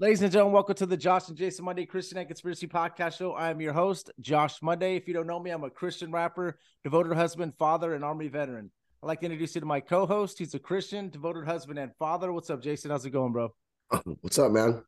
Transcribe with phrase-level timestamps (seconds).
[0.00, 3.34] Ladies and gentlemen, welcome to the Josh and Jason Monday Christian and Conspiracy Podcast Show.
[3.34, 4.96] I am your host, Josh Monday.
[4.96, 8.72] If you don't know me, I'm a Christian rapper, devoted husband, father, and Army veteran.
[9.00, 10.36] I'd like to introduce you to my co-host.
[10.36, 12.32] He's a Christian, devoted husband, and father.
[12.32, 12.90] What's up, Jason?
[12.90, 13.54] How's it going, bro?
[14.20, 14.82] What's up, man?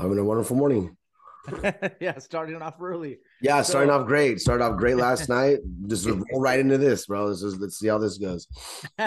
[0.00, 0.96] Having a wonderful morning.
[2.00, 3.18] yeah, starting off early.
[3.42, 4.38] Yeah, starting off great.
[4.38, 5.58] Started off great last night.
[5.88, 7.24] Just roll right into this, bro.
[7.24, 8.46] Let's just let's see how this goes.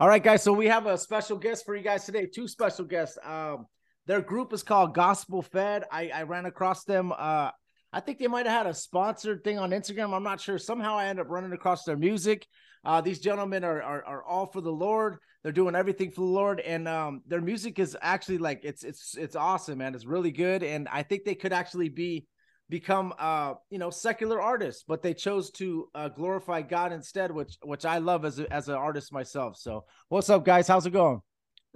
[0.00, 0.42] All right, guys.
[0.42, 2.26] So we have a special guest for you guys today.
[2.26, 3.18] Two special guests.
[3.24, 3.66] Um,
[4.06, 5.84] their group is called Gospel Fed.
[5.90, 7.12] I, I ran across them.
[7.12, 7.50] Uh,
[7.92, 10.14] I think they might have had a sponsored thing on Instagram.
[10.14, 10.58] I'm not sure.
[10.58, 12.46] Somehow I end up running across their music.
[12.84, 15.18] Uh, these gentlemen are, are are all for the Lord.
[15.42, 19.16] They're doing everything for the Lord, and um, their music is actually like it's it's
[19.16, 19.94] it's awesome, man.
[19.94, 22.26] It's really good, and I think they could actually be
[22.68, 27.56] become uh you know secular artists but they chose to uh glorify god instead which
[27.62, 30.92] which i love as a, as an artist myself so what's up guys how's it
[30.92, 31.20] going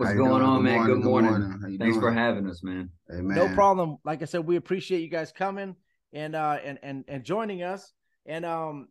[0.00, 0.42] What's going doing?
[0.42, 0.74] on, Good man?
[0.76, 1.30] morning, Good good morning.
[1.30, 1.58] morning.
[1.60, 2.88] How you Thanks for having us, man.
[3.08, 3.36] Hey, man.
[3.36, 5.76] no problem like i said we appreciate you guys coming
[6.14, 7.92] and uh and and, and joining us
[8.24, 8.88] and um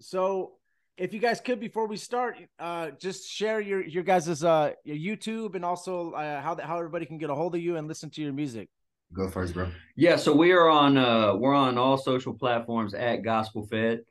[0.00, 0.52] so
[0.98, 4.96] if you guys could before we start uh just share your your guys's uh your
[5.16, 8.10] youtube and also uh, how how everybody can get a hold of you and listen
[8.10, 8.68] to your music
[9.12, 9.68] Go first, bro.
[9.96, 14.02] Yeah, so we are on uh we're on all social platforms at Gospel Fed.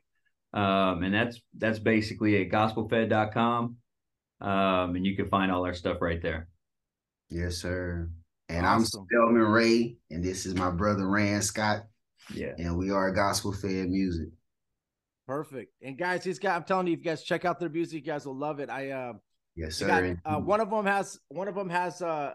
[0.52, 3.76] Um and that's that's basically at gospelfed.com.
[4.40, 6.48] Um and you can find all our stuff right there.
[7.28, 8.08] Yes, sir.
[8.48, 9.00] And Awesome.
[9.02, 11.84] I'm Spellman Ray, and this is my brother Rand Scott,
[12.34, 12.54] Yeah.
[12.58, 14.28] and we are Gospel Fed Music.
[15.26, 17.94] perfect and guys these guys i'm telling you if you guys check out their music
[17.94, 19.12] you guys will love it i uh
[19.54, 19.86] Yes, sir.
[19.86, 22.32] got, uh, one of them has one of them has uh,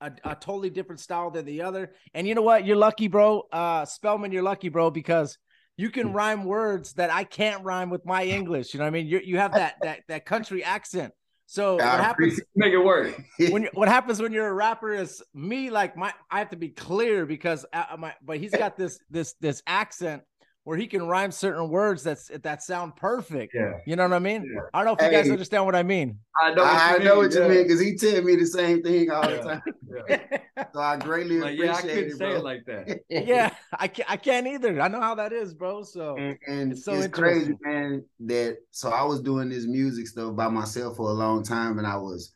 [0.00, 1.92] a a totally different style than the other.
[2.14, 2.64] And you know what?
[2.64, 3.42] You're lucky, bro.
[3.52, 5.36] Uh, Spellman, you're lucky, bro, because
[5.76, 5.92] you Hmm.
[5.92, 8.74] can rhyme words that I can't rhyme with my English.
[8.74, 9.06] You know what I mean?
[9.06, 11.12] You you have that that that country accent.
[11.46, 13.20] So what happens Make it work.
[13.50, 16.56] when you, what happens when you're a rapper is me like my I have to
[16.56, 20.22] be clear because uh, my but he's got this this this accent
[20.64, 23.54] where he can rhyme certain words that's that sound perfect.
[23.54, 23.72] Yeah.
[23.86, 24.44] You know what I mean?
[24.44, 24.60] Yeah.
[24.74, 26.18] I don't know if you guys understand what I mean.
[26.36, 27.48] I know what I you know mean, what you yeah.
[27.48, 29.62] mean because he tell me the same thing all the time.
[30.08, 30.18] Yeah.
[30.74, 32.36] So I greatly Like, yeah, I appreciate couldn't it, say bro.
[32.36, 33.00] it like that.
[33.08, 34.80] yeah, I can't, I can't either.
[34.80, 35.82] I know how that is, bro.
[35.82, 38.04] So and, and It's it's, so crazy, man.
[38.20, 41.86] That so I was doing this music stuff by myself for a long time, and
[41.86, 42.34] I was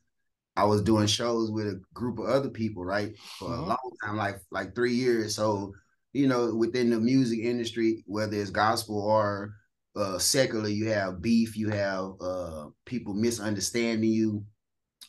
[0.56, 3.58] I was doing shows with a group of other people, right, for Mhm.
[3.58, 5.36] a long time, like like three years.
[5.36, 5.74] So
[6.14, 9.56] you know, within the music industry, whether it's gospel or
[9.96, 14.44] uh, secular, you have beef, you have uh, people misunderstanding you,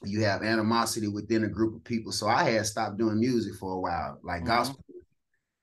[0.04, 2.12] you have animosity within a group of people.
[2.12, 4.48] So I had stopped doing music for a while, like Mhm.
[4.48, 4.84] gospel.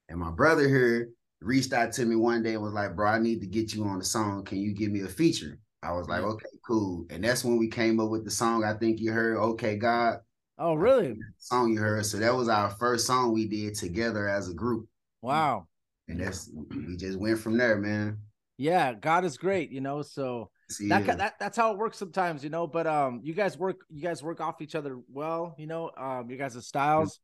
[0.08, 1.10] And my brother here
[1.40, 3.84] reached out to me one day and was like, "Bro, I need to get you
[3.84, 4.44] on the song.
[4.44, 7.68] Can you give me a feature?" I was like, "Okay, cool." And that's when we
[7.68, 8.64] came up with the song.
[8.64, 10.20] I think you heard, "Okay, God."
[10.58, 11.16] oh really?
[11.38, 12.06] Song you heard.
[12.06, 14.88] So that was our first song we did together as a group,
[15.22, 15.66] Wow.
[16.08, 16.50] and that's
[16.88, 18.18] we just went from there, man.
[18.58, 20.02] Yeah, God is great, you know.
[20.02, 20.50] So
[20.88, 21.14] that, Yeah.
[21.16, 22.66] that that's how it works sometimes, you know.
[22.66, 25.90] But um, you guys work you guys work off each other well, you know.
[25.96, 27.18] Um, you guys' are styles,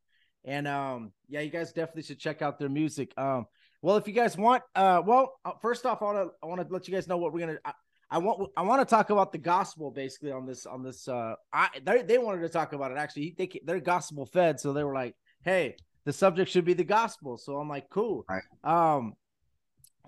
[0.45, 3.13] and um, yeah, you guys definitely should check out their music.
[3.17, 3.47] Um,
[3.83, 6.61] well, if you guys want, uh, well, uh, first off, I want to I want
[6.67, 7.59] to let you guys know what we're gonna.
[7.65, 7.73] I,
[8.11, 11.07] I want I want to talk about the gospel basically on this on this.
[11.07, 13.35] Uh, I they they wanted to talk about it actually.
[13.37, 15.15] They they're gospel fed, so they were like,
[15.45, 15.77] hey,
[16.09, 17.37] the subject should be the gospel.
[17.37, 18.25] So I'm like, cool.
[18.31, 18.43] Right.
[18.65, 19.13] Um,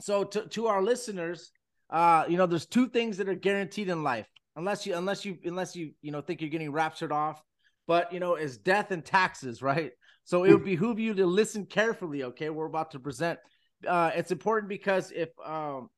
[0.00, 1.52] so to to our listeners,
[1.90, 4.26] uh, you know, there's two things that are guaranteed in life,
[4.56, 7.42] unless you unless you unless you you know think you're getting raptured off,
[7.86, 9.92] but you know, is death and taxes, right?
[10.24, 12.24] So it would behoove you to listen carefully.
[12.24, 13.38] Okay, we're about to present.
[13.86, 15.90] Uh, it's important because if um,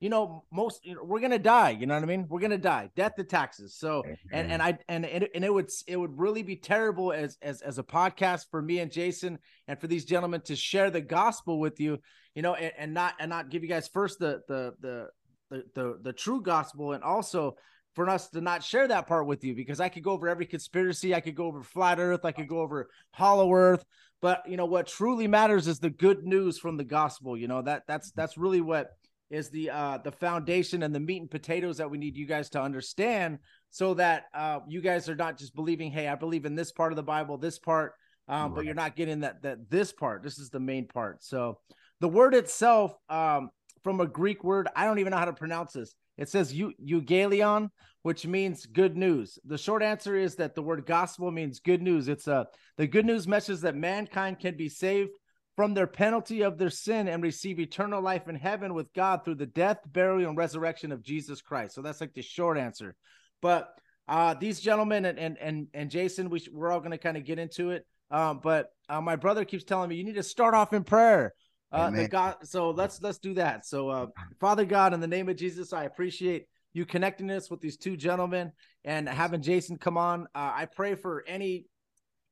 [0.00, 1.70] you know, most you know, we're gonna die.
[1.70, 2.26] You know what I mean?
[2.28, 2.90] We're gonna die.
[2.94, 3.74] Death to taxes.
[3.74, 4.62] So and and mm-hmm.
[4.62, 7.82] I and it, and it would it would really be terrible as as as a
[7.82, 11.98] podcast for me and Jason and for these gentlemen to share the gospel with you,
[12.34, 15.08] you know, and, and not and not give you guys first the the the
[15.50, 17.56] the the, the true gospel and also
[17.94, 20.46] for us to not share that part with you because I could go over every
[20.46, 23.84] conspiracy, I could go over flat earth, I could go over hollow earth,
[24.20, 27.62] but you know what truly matters is the good news from the gospel, you know,
[27.62, 28.20] that that's mm-hmm.
[28.20, 28.90] that's really what
[29.30, 32.48] is the uh the foundation and the meat and potatoes that we need you guys
[32.50, 33.38] to understand
[33.70, 36.92] so that uh you guys are not just believing hey i believe in this part
[36.92, 37.92] of the bible this part
[38.28, 40.22] um but you're not getting that that this part.
[40.22, 41.22] This is the main part.
[41.22, 41.58] So
[42.00, 43.50] the word itself um
[43.82, 45.94] from a greek word i don't even know how to pronounce this.
[46.16, 47.70] It says eu- eugalion
[48.02, 49.38] which means good news.
[49.44, 52.08] The short answer is that the word gospel means good news.
[52.08, 52.46] It's a
[52.76, 55.10] the good news message that mankind can be saved
[55.58, 59.34] from their penalty of their sin and receive eternal life in heaven with God through
[59.34, 61.74] the death, burial, and resurrection of Jesus Christ.
[61.74, 62.94] So that's like the short answer.
[63.42, 63.68] But
[64.06, 67.16] uh, these gentlemen and and and, and Jason, we sh- we're all going to kind
[67.16, 67.84] of get into it.
[68.08, 71.34] Um, but uh, my brother keeps telling me you need to start off in prayer.
[71.72, 73.66] Uh, the God, so let's let's do that.
[73.66, 74.06] So, uh,
[74.38, 77.96] Father God, in the name of Jesus, I appreciate you connecting us with these two
[77.96, 78.52] gentlemen
[78.84, 80.28] and having Jason come on.
[80.36, 81.66] Uh, I pray for any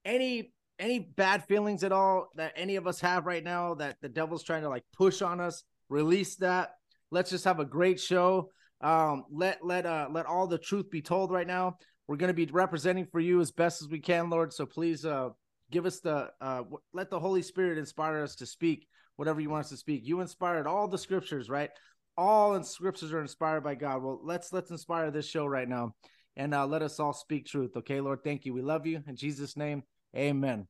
[0.04, 4.08] any any bad feelings at all that any of us have right now that the
[4.08, 6.70] devil's trying to like push on us release that.
[7.10, 8.50] Let's just have a great show.
[8.80, 11.78] Um let let uh let all the truth be told right now.
[12.06, 15.04] We're going to be representing for you as best as we can lord so please
[15.04, 15.30] uh
[15.70, 18.86] give us the uh w- let the holy spirit inspire us to speak
[19.16, 20.02] whatever you want us to speak.
[20.04, 21.70] You inspired all the scriptures right?
[22.18, 24.02] All in scriptures are inspired by god.
[24.02, 25.94] Well let's let's inspire this show right now
[26.36, 28.18] and uh let us all speak truth okay lord?
[28.22, 28.52] Thank you.
[28.52, 29.02] We love you.
[29.08, 29.82] In jesus name
[30.16, 30.66] Amen.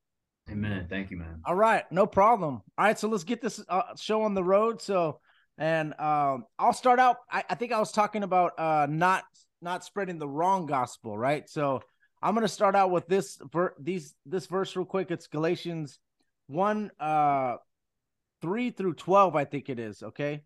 [0.51, 0.87] Amen.
[0.89, 1.41] Thank you, man.
[1.45, 2.63] All right, no problem.
[2.77, 4.81] All right, so let's get this uh, show on the road.
[4.83, 5.21] So,
[5.59, 7.17] and um, I'll start out.
[7.31, 9.25] I, I think I was talking about uh, not
[9.63, 11.49] not spreading the wrong gospel, right?
[11.49, 11.81] So
[12.23, 15.11] I'm gonna start out with this ver- these this verse real quick.
[15.11, 15.99] It's Galatians
[16.49, 17.57] one uh
[18.43, 20.03] three through twelve, I think it is.
[20.03, 20.43] Okay,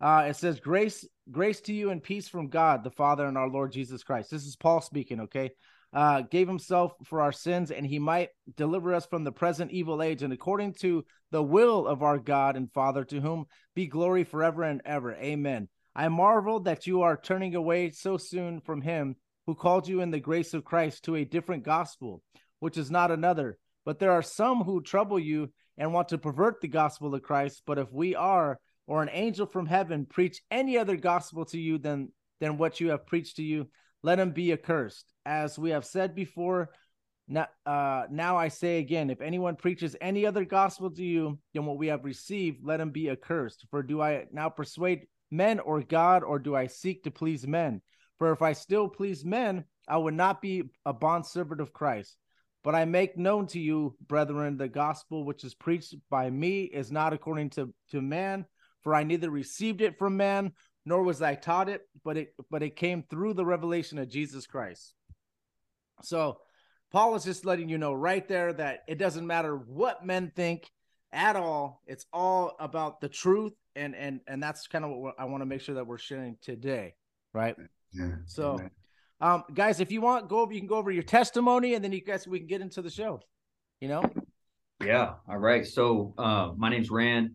[0.00, 3.48] uh, it says grace grace to you and peace from God the Father and our
[3.48, 4.30] Lord Jesus Christ.
[4.30, 5.20] This is Paul speaking.
[5.20, 5.52] Okay,
[5.94, 10.02] uh, gave himself for our sins, and he might deliver us from the present evil
[10.02, 14.24] age, and according to the will of our God and Father, to whom be glory
[14.24, 15.14] forever and ever.
[15.14, 15.68] Amen.
[15.94, 19.14] I marvel that you are turning away so soon from him
[19.46, 22.22] who called you in the grace of Christ to a different gospel,
[22.58, 23.56] which is not another.
[23.84, 27.62] But there are some who trouble you and want to pervert the gospel of Christ.
[27.66, 31.78] But if we are, or an angel from heaven, preach any other gospel to you
[31.78, 32.10] than
[32.40, 33.68] than what you have preached to you,
[34.04, 35.06] let him be accursed.
[35.24, 36.68] As we have said before,
[37.26, 41.64] now, uh, now I say again, if anyone preaches any other gospel to you than
[41.64, 43.64] what we have received, let him be accursed.
[43.70, 47.80] For do I now persuade men or God, or do I seek to please men?
[48.18, 52.14] For if I still please men, I would not be a bondservant of Christ.
[52.62, 56.92] But I make known to you, brethren, the gospel which is preached by me is
[56.92, 58.44] not according to, to man,
[58.82, 60.52] for I neither received it from man,
[60.84, 64.46] nor was I taught it, but it but it came through the revelation of Jesus
[64.46, 64.94] Christ.
[66.02, 66.38] So
[66.92, 70.70] Paul is just letting you know right there that it doesn't matter what men think
[71.12, 71.82] at all.
[71.86, 75.46] It's all about the truth, and and and that's kind of what I want to
[75.46, 76.94] make sure that we're sharing today,
[77.32, 77.56] right?
[77.92, 78.16] Yeah.
[78.26, 78.60] So,
[79.20, 80.52] um, guys, if you want, go over.
[80.52, 82.90] You can go over your testimony, and then you guys we can get into the
[82.90, 83.20] show.
[83.80, 84.02] You know,
[84.84, 85.14] Yeah.
[85.28, 85.66] All right.
[85.66, 87.30] So uh, my name's Rand.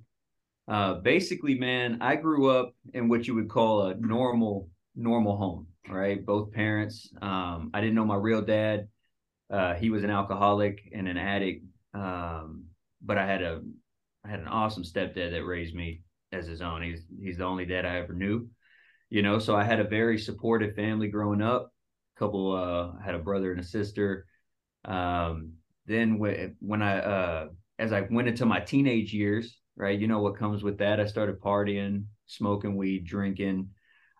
[0.70, 5.68] Uh, basically, man, I grew up in what you would call a normal normal home.
[5.90, 6.24] Right.
[6.24, 7.12] Both parents.
[7.22, 8.88] Um, I didn't know my real dad.
[9.50, 11.66] Uh, he was an alcoholic and an addict.
[11.96, 12.66] Um,
[13.02, 13.62] but I had a
[14.24, 16.84] I had an awesome stepdad that raised me as his own.
[16.84, 18.48] He's he's the only dad I ever knew.
[19.10, 21.74] You know, so I had a very supportive family growing up.
[22.16, 24.28] A Couple uh I had a brother and a sister.
[24.86, 25.54] Um
[25.88, 27.48] then when when I uh
[27.80, 31.00] as I went into my teenage years, right, you know what comes with that.
[31.00, 33.70] I started partying, smoking weed, drinking.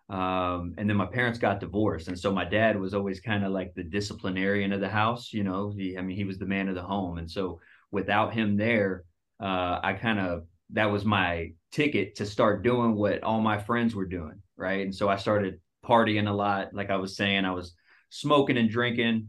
[0.08, 3.52] Um, and then my parents got divorced, and so my dad was always kind of
[3.52, 5.32] like the disciplinarian of the house.
[5.32, 7.60] You know, he, I mean, he was the man of the home, and so
[7.92, 9.04] without him there,
[9.38, 13.94] uh, I kind of that was my ticket to start doing what all my friends
[13.94, 14.84] were doing, right?
[14.84, 17.74] And so I started partying a lot, like I was saying, I was
[18.08, 19.28] smoking and drinking.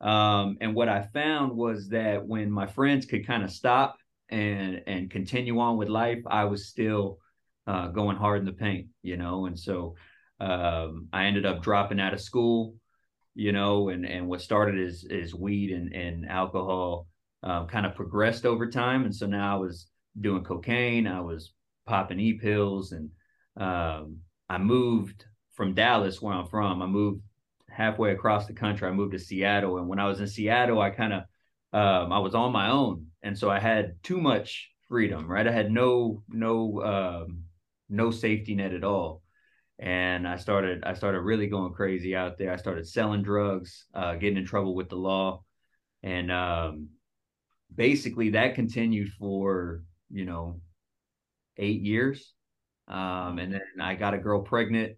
[0.00, 3.96] Um, and what I found was that when my friends could kind of stop
[4.30, 7.18] and and continue on with life, I was still
[7.66, 9.46] uh, going hard in the paint, you know.
[9.46, 9.96] And so
[10.40, 12.74] um, I ended up dropping out of school,
[13.34, 17.06] you know, and and what started as is weed and and alcohol
[17.42, 19.86] um, kind of progressed over time, and so now I was
[20.20, 21.52] doing cocaine, I was
[21.86, 23.10] popping e pills, and
[23.56, 26.82] um, I moved from Dallas, where I'm from.
[26.82, 27.20] I moved
[27.70, 28.88] halfway across the country.
[28.88, 31.22] I moved to Seattle, and when I was in Seattle, I kind of
[31.72, 35.26] um, I was on my own, and so I had too much freedom.
[35.26, 37.44] Right, I had no no um,
[37.88, 39.22] no safety net at all,
[39.80, 42.52] and I started I started really going crazy out there.
[42.52, 45.42] I started selling drugs, uh, getting in trouble with the law,
[46.04, 46.90] and um,
[47.74, 50.60] basically that continued for you know
[51.56, 52.32] eight years,
[52.88, 54.96] um, and then I got a girl pregnant,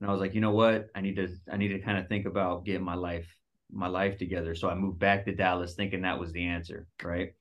[0.00, 2.08] and I was like, you know what, I need to I need to kind of
[2.08, 3.28] think about getting my life
[3.72, 4.54] my life together.
[4.54, 7.32] So I moved back to Dallas, thinking that was the answer, right?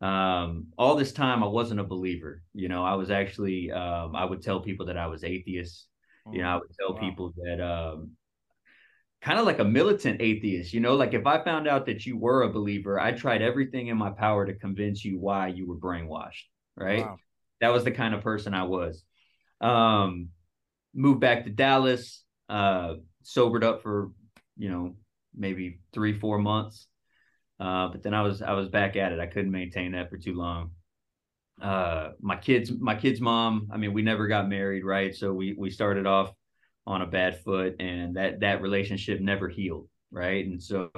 [0.00, 4.24] Um all this time i wasn't a believer you know i was actually um i
[4.24, 5.88] would tell people that i was atheist
[6.30, 7.00] you know i would tell Wow.
[7.00, 8.10] people that um
[9.20, 12.16] kind of like a militant atheist you know like if i found out that you
[12.16, 15.76] were a believer i tried everything in my power to convince you why you were
[15.76, 16.44] brainwashed
[16.76, 17.18] right Wow.
[17.60, 19.02] that was the kind of person i was
[19.60, 20.28] um
[20.94, 24.12] moved back to dallas uh sobered up for
[24.56, 24.94] you know
[25.34, 26.86] maybe three four months
[27.60, 29.20] uh, but then I was I was back at it.
[29.20, 30.70] I couldn't maintain that for too long.
[31.60, 33.68] Uh, my kids, my kids' mom.
[33.72, 35.14] I mean, we never got married, right?
[35.14, 36.32] So we we started off
[36.86, 40.46] on a bad foot, and that that relationship never healed, right?
[40.46, 40.90] And so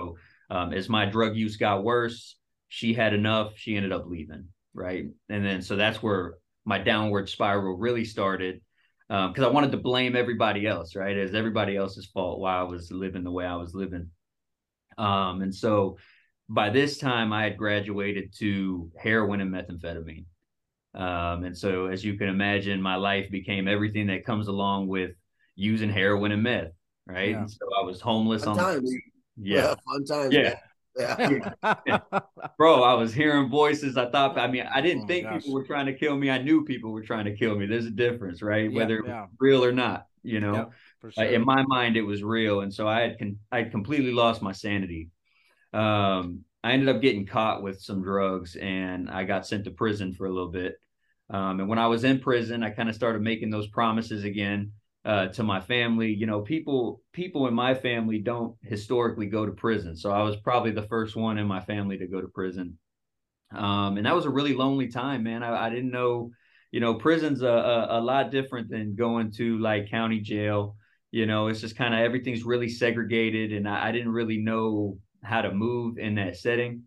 [0.50, 2.37] um, as my drug use got worse,
[2.69, 3.52] she had enough.
[3.57, 5.07] She ended up leaving, right?
[5.29, 6.35] And then so that's where
[6.67, 8.61] my downward spiral really started
[9.09, 11.17] because I wanted to blame everybody else, right?
[11.17, 14.11] As everybody else's fault why I was living the way I was living.
[14.99, 15.97] Um, and so
[16.50, 20.25] by this time I had graduated to heroin and methamphetamine.
[20.95, 25.12] Um, and so as you can imagine, my life became everything that comes along with
[25.54, 26.73] using heroin and meth,
[27.07, 27.30] right?
[27.30, 27.38] Yeah.
[27.42, 28.90] And so I was homeless Fun on times.
[28.90, 29.00] the
[29.37, 29.75] yeah.
[29.88, 30.35] fun times.
[30.35, 30.57] Yeah.
[30.97, 31.54] man.
[31.87, 31.99] Yeah.
[32.59, 33.97] Bro, I was hearing voices.
[33.97, 35.42] I thought, I mean, I didn't Oh think gosh.
[35.42, 36.30] people were trying to kill me.
[36.30, 37.66] I knew people were trying to kill me.
[37.66, 38.71] There's a difference, right?
[38.71, 40.54] Yeah, Whether it was real or not, you know.
[40.54, 43.59] Yep, for Uh, in my mind it was real and so i had con- i
[43.62, 45.09] had completely lost my sanity
[45.73, 50.12] um i ended up getting caught with some drugs and i got sent to prison
[50.12, 50.75] for a little bit.
[51.29, 54.73] Um and when i was in prison i kind of started making those promises again
[55.05, 56.12] uh to my family.
[56.12, 59.97] You know people people in my family don't historically go to prison.
[59.97, 62.79] So i was probably the first one in my family to go to prison.
[63.55, 65.43] Um and that was a really lonely time man.
[65.45, 66.33] I, I didn't know
[66.73, 70.77] you know prison's a, a, a lot different than going to like county jail.
[71.12, 74.99] You know it's just kind of everything's really segregated and I, I didn't really know
[75.23, 76.83] how to move in that setting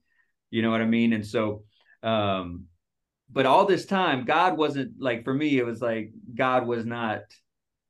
[0.52, 1.63] you know what i mean and so
[2.04, 2.66] um
[3.32, 7.22] but all this time god wasn't like for me it was like god was not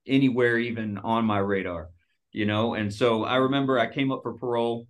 [0.08, 1.90] anywhere even on my radar
[2.32, 4.88] you know and so i remember i came up for parole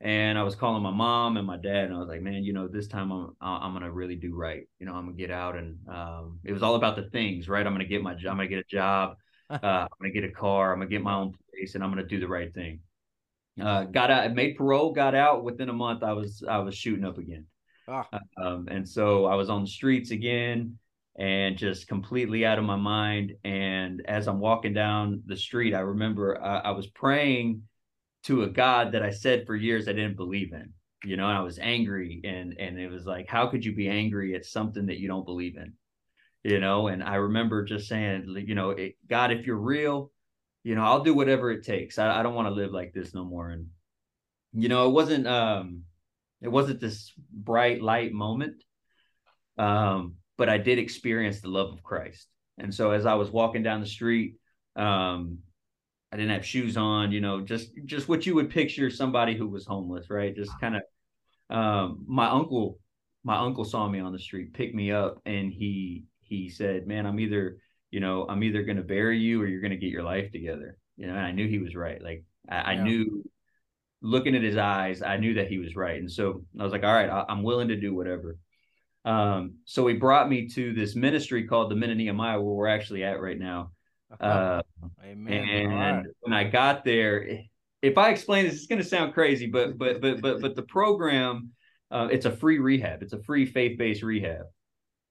[0.00, 2.52] and i was calling my mom and my dad and i was like man you
[2.52, 5.56] know this time i'm i'm gonna really do right you know i'm gonna get out
[5.56, 8.36] and um it was all about the things right i'm gonna get my job i'm
[8.38, 9.16] gonna get a job
[9.50, 10.72] uh, I'm gonna get a car.
[10.72, 12.80] I'm gonna get my own place, and I'm gonna do the right thing.
[13.60, 15.44] Uh, got out, made parole, got out.
[15.44, 17.46] Within a month, I was I was shooting up again,
[17.86, 18.08] Ah.
[18.36, 20.78] um, and so I was on the streets again,
[21.16, 23.34] and just completely out of my mind.
[23.44, 27.62] And as I'm walking down the street, I remember I, I was praying
[28.24, 30.72] to a God that I said for years I didn't believe in.
[31.04, 33.88] You know, and I was angry, and and it was like, how could you be
[33.88, 35.74] angry at something that you don't believe in?
[36.46, 40.10] you know and i remember just saying you know it, god if you're real
[40.64, 41.98] you know i'll do whatever it takes.
[41.98, 43.50] I, I don't want to live like this no more.
[43.50, 43.68] And
[44.52, 45.82] you know it wasn't um
[46.40, 48.64] it wasn't this bright light moment
[49.58, 52.26] um but i did experience the love of christ.
[52.58, 54.36] And so as i was walking down the street
[54.74, 55.38] um
[56.10, 59.48] i didn't have shoes on you know just just what you would picture somebody who
[59.48, 60.34] was homeless right?
[60.34, 60.82] Just kind of
[61.50, 62.78] um my uncle
[63.22, 67.06] my uncle saw me on the street picked me up and he he said man
[67.06, 67.58] i'm either
[67.94, 70.30] you know i'm either going to bury you or you're going to get your life
[70.32, 73.24] together you know and i knew he was right like i, I knew
[74.02, 76.84] looking at his eyes i knew that he was right and so i was like
[76.84, 78.36] all right I, i'm willing to do whatever
[79.04, 82.76] um so he brought me to this ministry called the men of nehemiah where we're
[82.78, 83.70] actually at right now
[84.20, 84.62] Uh,
[85.04, 85.48] Amen.
[85.48, 86.06] and right.
[86.20, 87.26] when I got there,
[87.82, 90.62] if I explain this, it's going to sound crazy, but but but but but the
[90.62, 91.50] program,
[91.90, 93.02] uh, it's a free rehab.
[93.02, 94.46] It's a free faith based rehab.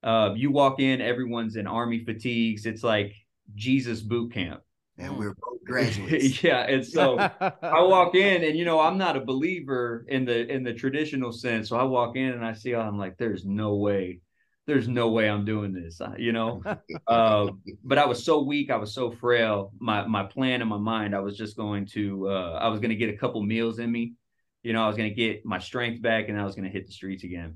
[0.04, 2.66] Uh, you walk in, everyone's in army fatigues.
[2.66, 3.14] It's like
[3.56, 4.62] Jesus boot camp.
[4.98, 6.44] and we're both graduates.
[6.44, 7.32] yeah, and so I
[7.84, 11.70] walk in, and you know I'm not a believer in the in the traditional sense.
[11.70, 14.22] So I walk in and I see, I'm like, there's no way,
[14.68, 16.00] there's no way I'm doing this.
[16.02, 16.64] uh, You know,
[17.08, 17.48] uh,
[17.84, 19.72] but I was so weak, I was so frail.
[19.80, 22.90] My my plan in my mind, I was just going to, uh, I was going
[22.92, 24.14] to get a couple meals in me.
[24.64, 26.72] You know, I was going to get my strength back, and I was going to
[26.72, 27.56] hit the streets again.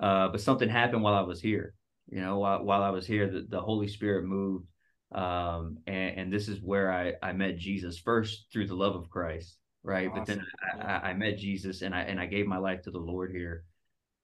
[0.00, 1.74] Uh, but something happened while I was here.
[2.08, 4.66] You know, while, while I was here, the, the Holy Spirit moved,
[5.12, 9.10] um, and, and this is where I I met Jesus first through the love of
[9.10, 10.10] Christ, right?
[10.12, 12.90] But then I, I, I met Jesus, and I and I gave my life to
[12.90, 13.64] the Lord here.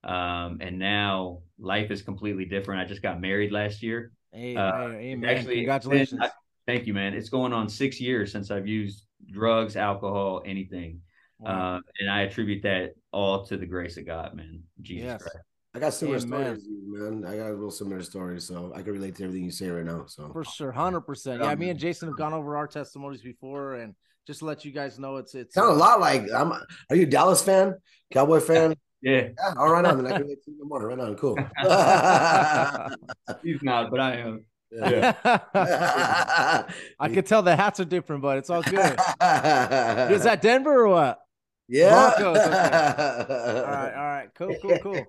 [0.03, 2.81] Um, and now life is completely different.
[2.81, 4.11] I just got married last year.
[4.31, 5.29] Hey, Uh, hey, amen.
[5.29, 6.21] actually- Congratulations.
[6.21, 6.31] I-
[6.65, 7.13] thank you, man.
[7.13, 11.01] It's going on six years since I've used drugs, alcohol, anything.
[11.39, 11.77] Wow.
[11.77, 14.63] Uh, and I attribute that all to the grace of God, man.
[14.81, 15.21] Jesus Yes.
[15.21, 15.46] Christ.
[15.77, 16.59] I got similar Amen.
[16.59, 17.23] stories, man.
[17.23, 19.85] I got a real similar story, so I can relate to everything you say right
[19.85, 20.05] now.
[20.07, 21.43] So For sure, hundred percent.
[21.43, 23.93] Yeah, me and Jason have gone over our testimonies before, and
[24.25, 26.51] just to let you guys know, it's it's sound a uh, lot like I'm.
[26.51, 27.75] Are you a Dallas fan?
[28.11, 28.75] Cowboy fan?
[29.03, 29.53] Yeah, Yeah.
[29.55, 29.97] All right, on.
[29.97, 30.87] Then I can relate to you more.
[30.87, 31.15] Right on.
[31.15, 31.35] Cool.
[33.43, 34.45] he's not, but I am.
[34.71, 35.13] Yeah.
[36.99, 38.73] I could tell the hats are different, but it's all good.
[38.79, 41.19] Is that Denver or what?
[41.69, 42.15] yeah.
[42.17, 45.05] Broncos, All right, all right, cool, cool, cool.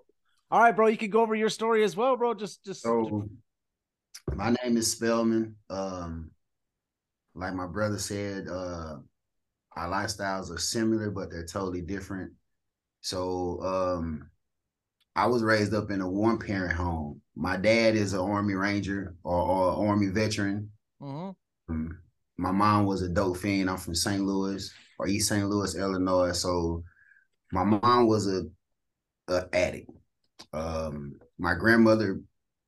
[0.50, 2.35] All right, bro, you can go over your story as well, bro.
[2.35, 2.83] Just, just.
[2.83, 3.28] So
[4.35, 5.57] my name is Spellman.
[5.69, 6.31] Um,
[7.35, 8.97] like my brother said, uh,
[9.76, 12.33] our lifestyles are similar, but they're totally different.
[13.02, 14.31] So um,
[15.14, 17.21] I was raised up in a one parent home.
[17.37, 20.71] My dad is an Army Ranger or, or Army veteran.
[21.00, 21.35] Mhm.
[21.69, 21.99] Um,
[22.38, 23.69] my mom was a dope fiend.
[23.69, 24.23] I'm from St.
[24.23, 25.49] Louis or East St.
[25.49, 26.33] Louis, Illinois.
[26.33, 26.83] So
[27.52, 28.45] my mom was a,
[29.28, 29.90] a addict.
[30.52, 32.21] Um, my grandmother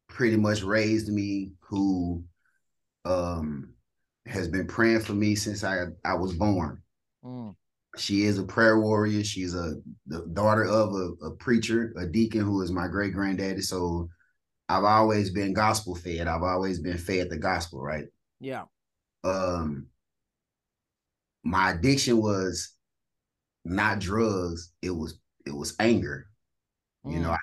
[0.09, 2.25] pretty much raised me, who
[3.05, 3.75] um,
[4.27, 6.83] has been praying for me since I I was born.
[7.25, 7.55] Mm.
[7.97, 9.25] She is a prayer warrior.
[9.25, 9.75] She's a
[10.07, 13.62] the daughter of a, a preacher, a deacon who is my great granddaddy.
[13.62, 14.09] So
[14.68, 16.29] I've always been gospel fed.
[16.29, 18.07] I've always been fed the gospel, right?
[18.40, 18.64] Yeah.
[19.25, 19.88] um
[21.44, 22.75] my addiction was
[23.64, 26.29] not drugs it was it was anger
[27.05, 27.33] you know Mm.
[27.33, 27.38] I,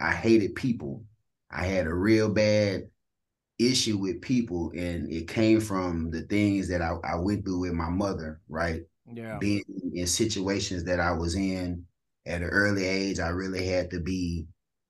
[0.00, 1.04] I hated people
[1.50, 2.88] i had a real bad
[3.58, 7.72] issue with people and it came from the things that i, I went through with
[7.72, 9.38] my mother right Yeah.
[9.38, 9.64] being
[9.94, 11.84] in situations that i was in
[12.26, 14.46] at an early age i really had to be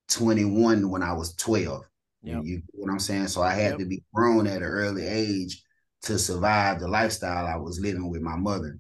[0.09, 1.85] 21 when i was 12
[2.23, 2.43] Yep.
[2.45, 3.79] you get what i'm saying so i had Yep.
[3.79, 5.63] to be grown at an early age
[6.03, 8.79] to survive the lifestyle I was living with my mother.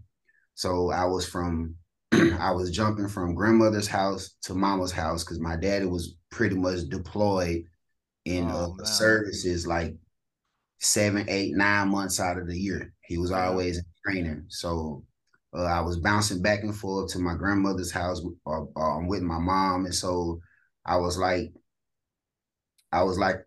[0.54, 1.74] So I was from
[2.38, 6.88] I was jumping from grandmother's house to mama's house because my daddy was pretty much
[6.88, 7.64] deployed
[8.24, 9.96] in Oh, uh, services like
[10.80, 12.92] seven, eight, nine months out of the year.
[13.02, 14.44] He was always in training.
[14.48, 15.04] So
[15.56, 19.38] uh, I was bouncing back and forth to my grandmother's house or, or with my
[19.38, 19.86] mom.
[19.86, 20.40] And so
[20.84, 21.52] I was like,
[22.92, 23.44] I was like,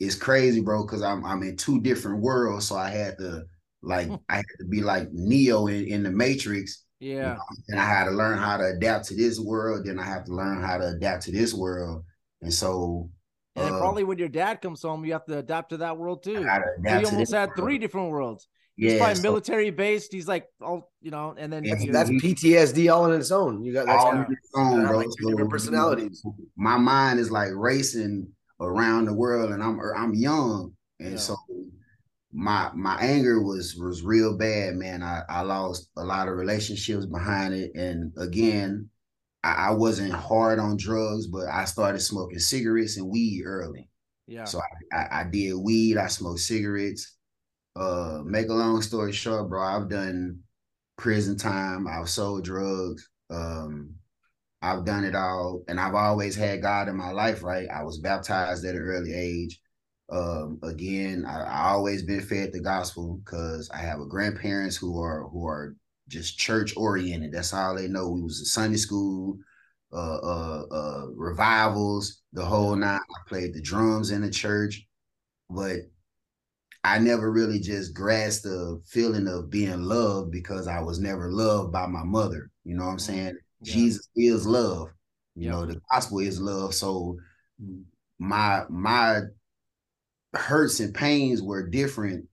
[0.00, 2.68] it's crazy, bro, because I'm I'm in two different worlds.
[2.68, 3.44] So I had to
[3.82, 4.10] like.
[4.28, 6.83] I had to be like Neo in, in the Matrix.
[7.04, 7.36] Yeah.
[7.68, 9.84] And I had to learn how to adapt to this world.
[9.84, 12.02] Then I have to learn how to adapt to this world.
[12.40, 13.10] And so
[13.56, 15.98] And then uh, probably when your dad comes home, you have to adapt to that
[15.98, 16.42] world too.
[16.42, 17.58] gotta So you to almost had world.
[17.58, 18.48] three different worlds.
[18.76, 20.12] He's Yeah, probably so military based.
[20.12, 23.62] He's like, oh, you know, and then Yeah, you- That's PTSD all in its own.
[23.62, 24.24] You got that's all Yeah.
[24.26, 24.98] in its own, have bro.
[24.98, 26.24] like two different personalities.
[26.56, 28.28] My mind is like racing
[28.60, 31.16] around the world, and I'm I'm young, and Yeah.
[31.18, 31.36] so
[32.34, 35.02] my my anger was was real bad, man.
[35.02, 38.90] I I lost a lot of relationships behind it, and again,
[39.44, 43.88] I, I wasn't hard on drugs, but I started smoking cigarettes and weed early.
[44.26, 44.44] yeah.
[44.44, 44.60] So
[44.92, 47.16] I, I, I did weed, I smoked cigarettes.
[47.76, 50.40] Uh, make a long story short, bro, I've done
[50.96, 53.94] prison time, I've sold drugs, um,
[54.62, 57.68] I've done it all, and I've always had God in my life, right?
[57.70, 59.60] I was baptized at an early age.
[60.14, 65.02] Um, again, I, I always been fed the gospel because I have a grandparents who
[65.02, 65.74] are who are
[66.08, 67.32] just church oriented.
[67.32, 68.10] That's all they know.
[68.10, 69.38] We was a Sunday school,
[69.92, 73.00] uh, uh, uh, revivals, the whole nine.
[73.00, 74.86] I played the drums in the church,
[75.50, 75.78] but
[76.84, 81.72] I never really just grasped the feeling of being loved because I was never loved
[81.72, 82.50] by my mother.
[82.62, 83.38] You know what I'm saying?
[83.62, 83.74] Yeah.
[83.74, 84.90] Jesus is love.
[85.34, 85.52] You Yeah.
[85.52, 86.72] know, the gospel is love.
[86.74, 87.16] So
[88.18, 89.22] my my
[90.34, 92.26] hurts and pains were different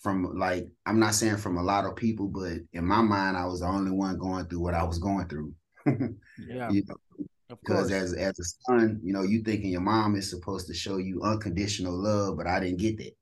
[0.00, 3.46] from like I'm not saying from a lot of people, but in my mind, I
[3.46, 5.54] was the only one going through what I was going through.
[6.46, 6.96] Yeah, you know,
[7.62, 10.98] because as as a son, you know, you thinking your mom is supposed to show
[10.98, 13.12] you unconditional love, but I didn't get that.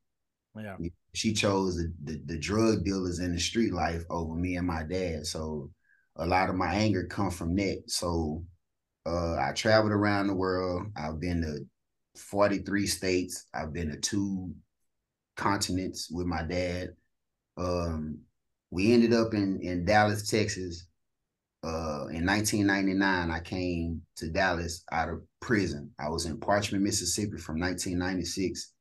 [0.57, 0.77] yeah,
[1.15, 4.83] She chose the, the, the drug dealers in the street life over me and my
[4.83, 5.27] dad.
[5.27, 5.71] So
[6.17, 7.85] a lot of my anger come from that.
[7.87, 8.45] So
[9.07, 10.89] uh, I traveled around the world.
[10.97, 11.61] I've been to
[12.19, 13.47] 43 states.
[13.55, 14.53] I've been to two
[15.37, 16.91] continents with my dad.
[17.57, 18.19] Um,
[18.71, 20.87] we ended up in in Dallas, Texas.
[21.63, 25.91] Uh, in 1999, I came to Dallas out of prison.
[25.99, 28.73] I was in Parchman, Mississippi from 1996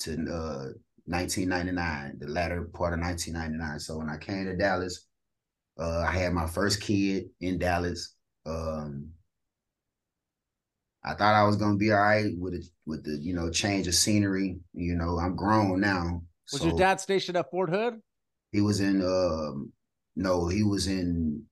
[0.00, 0.68] to uh,
[1.06, 3.80] 1999, the latter part of 1999.
[3.80, 5.06] So when I came to Dallas,
[5.80, 8.14] uh, I had my first kid in Dallas.
[8.46, 9.08] Um,
[11.04, 13.88] I thought I was gonna be all right with it, with the you know change
[13.88, 14.58] of scenery.
[14.72, 16.22] You know, I'm grown now.
[16.52, 18.00] Was so your dad stationed at Fort Hood?
[18.52, 19.72] He was in um,
[20.16, 21.44] no, he was in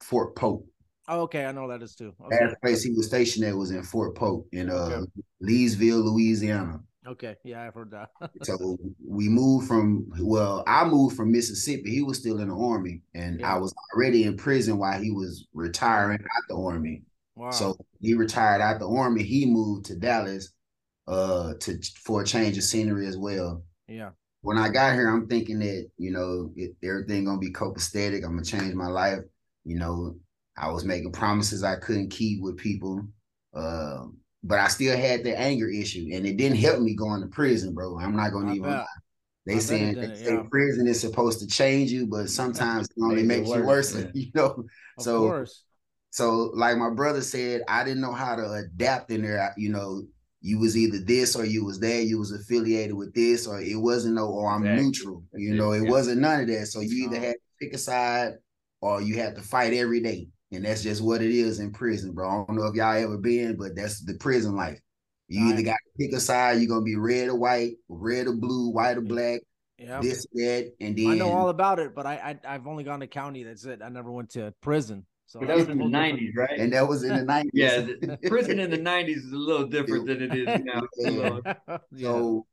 [0.00, 0.64] Fort Polk.
[1.08, 2.14] Oh, okay, I know that is too.
[2.24, 5.06] Okay, Last place he was stationed at was in Fort Polk in uh, Okay.
[5.42, 6.80] Leesville, Louisiana.
[7.06, 8.10] okay, yeah, I've heard that.
[8.44, 11.90] So we moved from well, I moved from Mississippi.
[11.90, 13.54] He was still in the army, and Yeah.
[13.54, 17.02] I was already in prison while he was retiring out the army.
[17.34, 17.50] Wow.
[17.50, 19.22] So he retired out the army.
[19.22, 20.52] He moved to Dallas,
[21.08, 23.64] uh, to for a change of scenery as well.
[23.88, 24.10] yeah,
[24.42, 28.24] When I got here, I'm thinking that you know it, everything gonna be copacetic.
[28.24, 29.20] I'm gonna change my life.
[29.64, 30.16] You know,
[30.56, 33.06] I was making promises I couldn't keep with people,
[33.54, 37.28] um, but I still had the anger issue, and it didn't help me going to
[37.28, 37.98] prison, bro.
[38.00, 38.70] I'm not gonna I even.
[38.70, 38.78] bet.
[38.78, 38.86] lie.
[39.46, 40.42] They I saying say yeah.
[40.50, 43.64] prison is supposed to change you, but sometimes it only Makes it makes you worse.
[43.64, 44.10] worse, yeah.
[44.14, 44.64] You know,
[44.96, 45.64] Of so course.
[46.12, 49.54] So like my brother said, I didn't know how to adapt in there.
[49.56, 50.02] You know,
[50.42, 52.04] you was either this or you was that.
[52.04, 54.26] You was affiliated with this, or it wasn't no.
[54.28, 54.84] Or I'm Exactly.
[54.84, 55.24] neutral.
[55.34, 55.90] You know, it yeah.
[55.90, 56.66] wasn't none of that.
[56.66, 58.34] So you either had to pick a side,
[58.82, 62.12] or you had to fight every day, and that's just what it is in prison,
[62.12, 62.28] bro.
[62.28, 64.78] I don't know if y'all ever been, but that's the prison life.
[65.28, 66.58] You either got to pick a side.
[66.58, 69.40] You're gonna be red or white, red or blue, white or black,
[69.78, 72.84] Yeah, this that, and then I know all about it, but I, I I've only
[72.84, 73.44] gone to county.
[73.44, 73.80] That's it.
[73.82, 75.06] I never went to prison.
[75.32, 76.58] So But that was in the a whole different- nineties, right?
[76.60, 77.52] and that was in the nineties.
[77.54, 80.82] yeah, the, prison in the nineties is a little different than it is now.
[80.98, 81.78] Yeah.
[81.90, 82.08] yeah.
[82.10, 82.46] So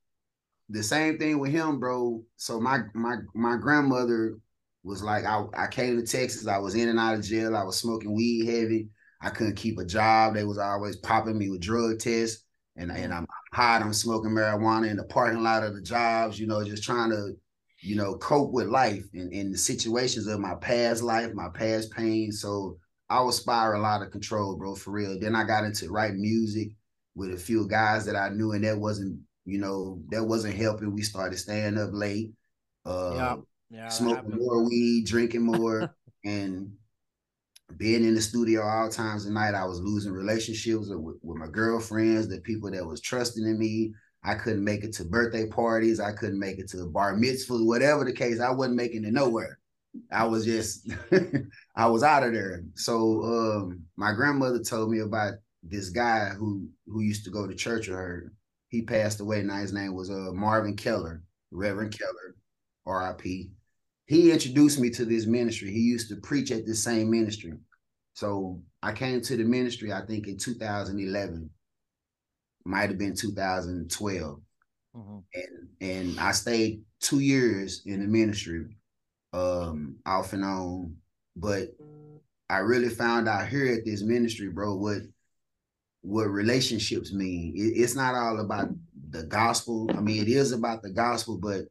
[0.70, 2.24] the same thing with him, bro.
[2.38, 4.38] So my my my grandmother
[4.84, 7.64] was like, I, I came to Texas, I was in and out of jail, I
[7.64, 8.88] was smoking weed heavy,
[9.22, 10.36] I couldn't keep a job.
[10.36, 12.46] They was always popping me with drug tests,
[12.78, 13.18] and and mm.
[13.18, 16.84] I'm hot, I'm smoking marijuana in the parking lot of the jobs, you know, just
[16.84, 17.34] trying to,
[17.82, 21.92] you know, cope with life and, and the situations of my past life, my past
[21.92, 22.32] pain.
[22.32, 22.78] So
[23.10, 25.20] I was spiraling out of control, bro, for real.
[25.20, 26.70] Then I got into writing music
[27.16, 30.94] with a few guys that I knew, and that wasn't, you know, that wasn't helping.
[30.94, 32.32] We started staying up late,
[32.86, 33.36] uh, Yeah,
[33.70, 36.72] yeah, smoking more weed, drinking more, and
[37.78, 39.54] being in the studio all times of night.
[39.54, 43.94] I was losing relationships with, with my girlfriends, the people that was trusting in me.
[44.24, 46.00] I couldn't make it to birthday parties.
[46.00, 48.40] I couldn't make it to bar mitzvahs, whatever the case.
[48.40, 49.60] I wasn't making it nowhere.
[50.12, 50.90] I was just,
[51.76, 52.64] I was out of there.
[52.76, 57.56] So um, my grandmother told me about this guy who who used to go to
[57.56, 58.34] church with her.
[58.70, 59.42] He passed away.
[59.42, 62.36] Now his name was uh, Marvin Keller, Reverend Keller,
[62.86, 63.50] R.I.P.
[64.06, 65.72] He introduced me to this ministry.
[65.72, 67.54] He used to preach at this same ministry.
[68.14, 71.50] So I came to the ministry, I think in 2011,
[72.70, 74.42] might have been 2012
[74.96, 75.24] Mhm.
[75.34, 78.66] and and I stayed two years in the ministry,
[79.34, 80.98] um, off and on.
[81.36, 81.76] But
[82.50, 85.02] I really found out here at this ministry, bro, what
[86.02, 87.54] what relationships mean.
[87.58, 88.70] It- it's not all about
[89.10, 89.90] the gospel.
[89.94, 91.68] I mean, it is about the gospel, but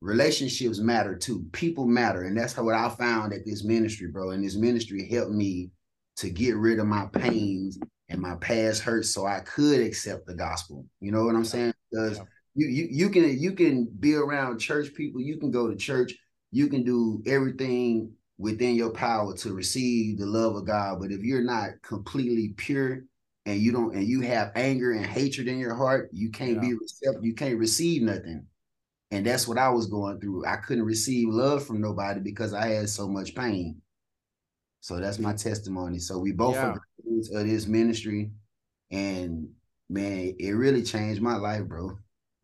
[0.00, 1.44] relationships matter too.
[1.52, 4.30] People matter, and that's how what I found at this ministry, bro.
[4.30, 5.72] And this ministry helped me
[6.16, 7.78] to get rid of my pains
[8.12, 10.84] and my past hurts, so I could accept the gospel.
[11.00, 11.72] You know what I'm saying?
[11.90, 12.24] Because Yeah.
[12.54, 15.20] you you you can you can be around church people.
[15.20, 16.14] You can go to church.
[16.50, 21.00] You can do everything within your power to receive the love of God.
[21.00, 23.04] But if you're not completely pure
[23.46, 26.74] and you don't and you have anger and hatred in your heart, you can't be
[26.74, 27.24] receptive.
[27.24, 28.46] You can't receive nothing.
[29.10, 30.44] And that's what I was going through.
[30.46, 33.80] I couldn't receive love from nobody because I had so much pain.
[34.80, 35.98] So that's my testimony.
[35.98, 36.70] So we both Yeah.
[36.70, 36.80] are
[37.12, 38.30] graduates of this ministry,
[38.90, 39.48] and
[39.88, 41.98] man, it really changed my life, bro.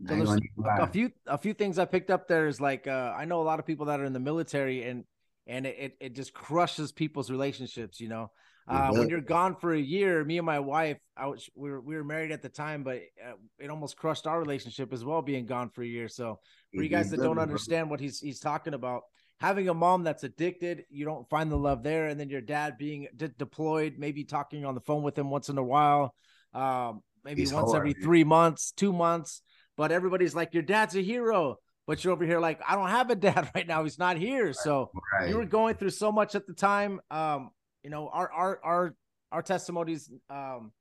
[0.07, 0.39] So there's
[0.81, 3.43] a few a few things I picked up there is like uh, I know a
[3.43, 5.05] lot of people that are in the military and
[5.47, 8.31] and it, it, it just crushes people's relationships, you know.
[8.69, 11.81] Uh, when you're gone for a year, me and my wife, I was we were
[11.81, 15.23] we were married at the time, but uh, it almost crushed our relationship as well,
[15.23, 16.07] being gone for a year.
[16.07, 16.39] So
[16.75, 19.05] for you guys that don't understand what he's he's talking about,
[19.41, 22.77] having a mom that's addicted, you don't find the love there, and then your dad
[22.79, 26.15] being de- deployed, maybe talking on the phone with him once in a while,
[26.55, 28.03] um, maybe It's once every hard.
[28.03, 29.43] three months, two months.
[29.77, 33.11] But everybody's like, your dad's a hero, but you're over here like, I don't have
[33.11, 33.85] a dad right now.
[33.85, 34.53] He's not here.
[34.53, 35.29] So Right.
[35.29, 37.01] you were going through so much at the time.
[37.11, 37.51] Um,
[37.85, 38.95] you know, our our our
[39.31, 40.73] our testimonies um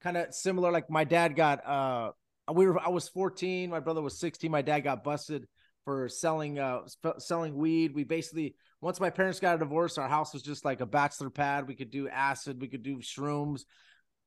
[0.00, 0.72] kind of similar.
[0.72, 2.12] Like my dad got uh
[2.52, 5.46] we were I was 14, my brother was 16, my dad got busted
[5.84, 6.80] for selling uh
[7.18, 7.94] selling weed.
[7.94, 11.30] We basically once my parents got a divorce, our house was just like a bachelor
[11.30, 11.68] pad.
[11.68, 13.62] We could do acid, we could do shrooms,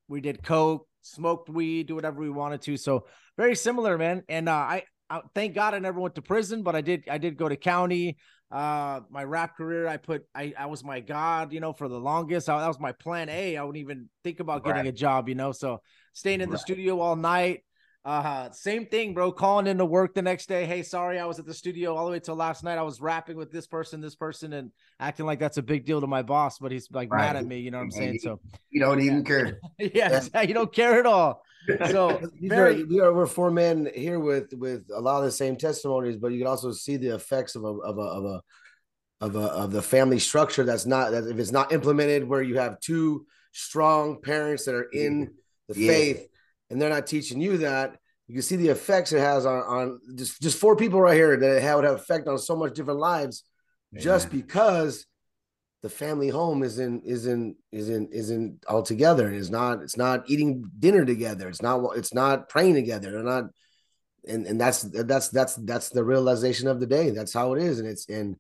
[0.08, 2.78] we did coke, smoked weed, do whatever we wanted to.
[2.78, 4.24] So very similar, man.
[4.30, 7.18] And uh, I, I thank God I never went to prison, but I did I
[7.18, 8.18] did go to county.
[8.52, 12.00] Uh, my rap career, I put I I was my god, you know, for the
[12.00, 12.50] longest.
[12.50, 13.58] I, that was my plan A.
[13.58, 14.90] I wouldn't even think about getting Right.
[14.90, 15.52] a job, you know.
[15.52, 15.82] So
[16.14, 17.64] staying in the studio all night.
[18.06, 19.32] Uh, same thing, bro.
[19.32, 20.66] Calling into work the next day.
[20.66, 22.78] Hey, sorry, I was at the studio all the way till last night.
[22.78, 26.02] I was rapping with this person, this person, and acting like that's a big deal
[26.02, 27.60] to my boss, but he's like mad at me.
[27.60, 28.20] You know what I'm saying?
[28.20, 29.60] So You don't even care.
[29.80, 31.44] yeah, you don't care at all.
[31.90, 35.32] So very are, we are we're four men here with with a lot of the
[35.32, 38.42] same testimonies, but you can also see the effects of a of a of a
[39.22, 42.58] of a of the family structure that's not that if it's not implemented where you
[42.58, 45.32] have two strong parents that are in
[45.70, 45.88] the Yeah.
[45.88, 46.28] faith
[46.74, 50.00] and they're not teaching you that you can see the effects it has on on
[50.16, 53.00] just just four people right here that it would have effect on so much different
[53.00, 53.44] lives
[53.96, 55.06] just because
[55.84, 60.64] the family home isn't isn't isn't isn't all together and it's not it's not eating
[60.80, 61.50] dinner together.
[61.50, 63.12] It's not it's not praying together.
[63.12, 63.46] They're not
[64.28, 67.80] and and that's that's that's that's the realization of the day that's how it is
[67.80, 68.36] and it's and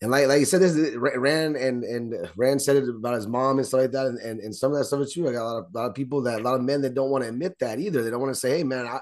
[0.00, 3.26] and like like you said this is- Rand and and Rand said it about his
[3.26, 5.32] mom and stuff like that and and, and some of that stuff is true I
[5.32, 7.10] got a lot of, a lot of people that a lot of men that don't
[7.10, 9.00] want to admit that either they don't want to say hey man I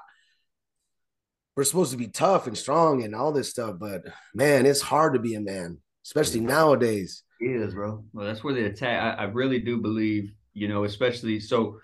[1.57, 4.03] we're supposed to be tough and strong and all this stuff but
[4.35, 8.03] man it's hard to be a man especially nowadays It is, bro.
[8.13, 9.19] Well, that's where the attack.
[9.19, 11.79] I, I really do believe, you know, especially so.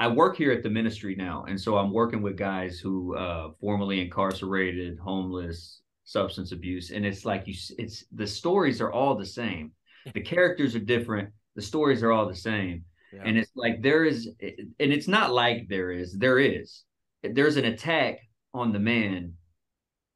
[0.00, 3.50] I work here at the ministry now, and so I'm working with guys who uh
[3.60, 7.54] formerly incarcerated, homeless, substance abuse, and it's like you.
[7.78, 9.72] It's the stories are all the same.
[10.14, 11.30] The characters are different.
[11.56, 13.22] The stories are all the same, Yeah.
[13.26, 16.16] and it's like there is, and it's not like there is.
[16.16, 16.84] There is.
[17.22, 18.20] There's an attack
[18.54, 19.34] on the man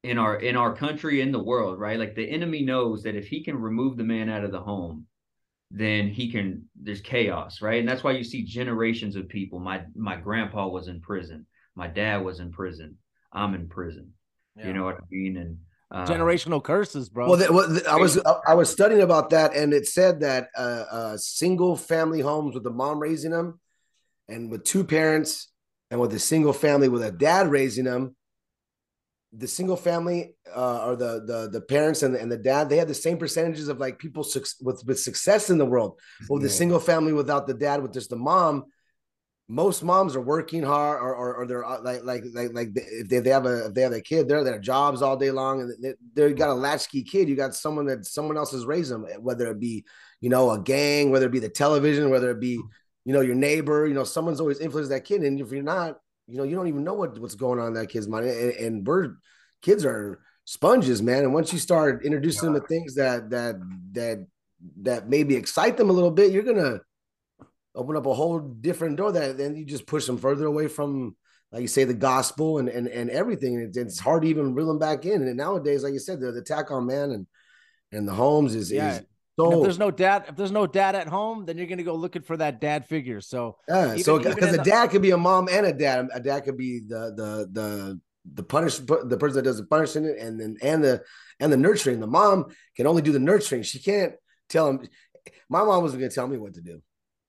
[0.03, 3.25] in our in our country in the world right like the enemy knows that if
[3.27, 5.05] he can remove the man out of the home
[5.71, 7.79] then he can there's chaos right?
[7.79, 9.59] And that's why you see generations of people.
[9.59, 11.45] My my grandpa was in prison.
[11.75, 12.97] My dad was in prison.
[13.31, 14.13] I'm in prison.
[14.55, 14.67] Yeah.
[14.67, 15.37] you know what i mean?
[15.37, 15.57] And
[15.89, 17.29] uh, generational curses, bro.
[17.29, 20.49] Well, the, well the, I was I was studying about that, and it said that
[20.57, 23.59] uh, uh, single family homes with the mom raising them,
[24.27, 25.51] and with two parents,
[25.91, 28.15] and with a single family with a dad raising them,
[29.35, 32.77] the single family uh, or the the the parents and the, and the dad they
[32.77, 35.99] had the same percentages of like people suc with with success in the world.
[36.27, 36.53] But with the Yeah.
[36.55, 38.65] single family without the dad, with just the mom,
[39.49, 43.07] most moms are working hard or or, or they're uh, like like like like if
[43.09, 45.61] they, they have a if they have a kid they're their jobs all day long
[45.61, 48.91] and they, they got a latchkey kid you got someone that someone else has raised
[48.91, 49.83] them whether it be
[50.21, 52.53] you know a gang whether it be the television whether it be
[53.03, 55.97] you know your neighbor you know someone's always influenced that kid and if you're not
[56.27, 58.25] you know you don't even know what what's going on in that kid's mind.
[58.25, 59.15] And, and we're
[59.61, 61.23] kids are sponges man.
[61.23, 63.55] And once you start introducing them to things that that
[63.93, 64.25] that
[64.81, 66.79] that maybe excite them a little bit you're gonna
[67.75, 71.15] open up a whole different door that then you just push them further away from
[71.51, 73.59] like you say the gospel and and, and everything.
[73.59, 75.21] It's, it's hard to even reel them back in.
[75.21, 77.27] And nowadays like you said the, the attack on man and
[77.91, 78.97] and the homes is Yeah.
[78.97, 79.03] is
[79.37, 81.83] And so if there's no dad, if there's no dad at home, then you're gonna
[81.83, 83.21] go looking for that dad figure.
[83.21, 86.07] So yeah even- so because a the- dad could be a mom and a dad
[86.13, 87.99] a dad could be the the the
[88.35, 91.03] the punish the person that does the punishing and then and the
[91.39, 91.99] and the nurturing.
[91.99, 93.63] The mom can only do the nurturing.
[93.63, 94.13] She can't
[94.49, 94.87] tell him
[95.49, 96.81] my mom wasn't gonna tell me what to do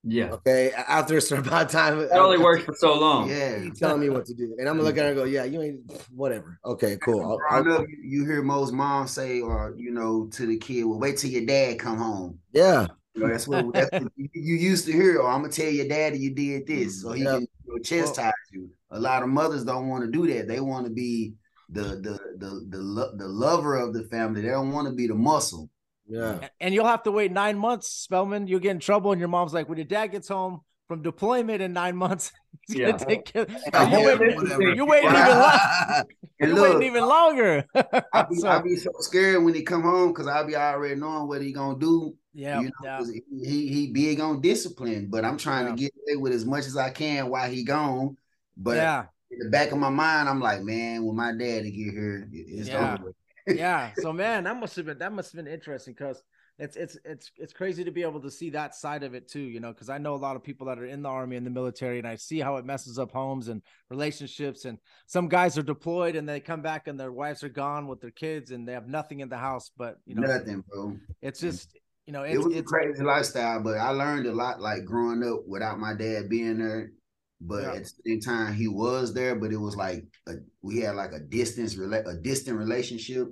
[0.06, 3.56] yeah okay after a certain amount of time it only works for so long Yeah.
[3.62, 4.54] you telling me what to do.
[4.58, 6.58] And I'm gonna look at her and go, yeah, you ain't whatever.
[6.64, 7.22] Okay, cool.
[7.22, 10.58] I'll- I'll- Growing up, you, you hear most mom say, or you know, to the
[10.58, 14.12] kid, "Well, wait till your dad come home." yeah, You know, that's what, that's what
[14.16, 15.20] you, you used to hear.
[15.20, 17.08] Oh, or I'm gonna tell your daddy you did this, mm-hmm.
[17.08, 17.32] so he Yeah.
[17.34, 18.70] can you know, chastise you.
[18.90, 20.46] A lot of mothers don't want to do that.
[20.48, 21.34] They want to be
[21.70, 24.42] the the the the lo- the lover of the family.
[24.42, 25.70] They don't want to be the muscle.
[26.08, 26.48] Yeah.
[26.60, 28.46] and you'll have to wait nine months, Spellman.
[28.46, 31.62] You'll get in trouble, and your mom's like, when your dad gets home from deployment
[31.62, 32.30] in nine months,
[32.66, 32.92] he's Yeah.
[32.92, 33.46] gonna take care.
[33.72, 34.62] Yeah, you waiting, whatever.
[34.74, 36.04] you waiting even long,
[36.40, 37.64] And you look, waiting even longer.
[38.12, 40.94] I be, So- I be so scared when he come home because I'll be already
[40.96, 42.14] knowing what he gonna do.
[42.36, 42.98] Yeah, you know, yeah.
[42.98, 45.70] 'cause he he big on discipline, but I'm trying Yeah.
[45.70, 48.16] to get away with as much as I can while he gone.
[48.56, 51.92] But yeah, in the back of my mind, I'm like, man, when my daddy get
[51.94, 52.94] here, it's Yeah.
[53.00, 53.14] over.
[53.46, 53.92] Yeah.
[53.96, 56.22] So man, that must have been that must have been interesting because
[56.58, 59.40] it's it's it's it's crazy to be able to see that side of it too,
[59.40, 61.44] you know, because I know a lot of people that are in the army and
[61.44, 64.64] the military, and I see how it messes up homes and relationships.
[64.64, 68.00] And some guys are deployed and they come back and their wives are gone with
[68.00, 69.70] their kids and they have nothing in the house.
[69.76, 70.96] But you know, Nothing, bro.
[71.22, 71.76] it's just
[72.06, 75.22] you know, It it's, was a crazy lifestyle, but I learned a lot like growing
[75.24, 76.92] up without my dad being there.
[77.40, 77.72] But Yeah.
[77.74, 81.12] at the same time, he was there, but it was like a, we had like
[81.12, 83.28] a distance rela- a distant relationship.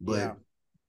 [0.00, 0.34] But Yeah.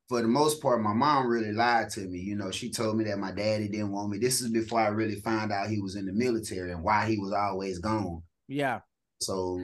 [0.09, 2.19] for the most part, my mom really lied to me.
[2.19, 4.17] You know, she told me that my daddy didn't want me.
[4.19, 7.17] This is before I really found out he was in the military and why he
[7.17, 8.21] was always gone.
[8.47, 8.81] yeah,
[9.19, 9.59] So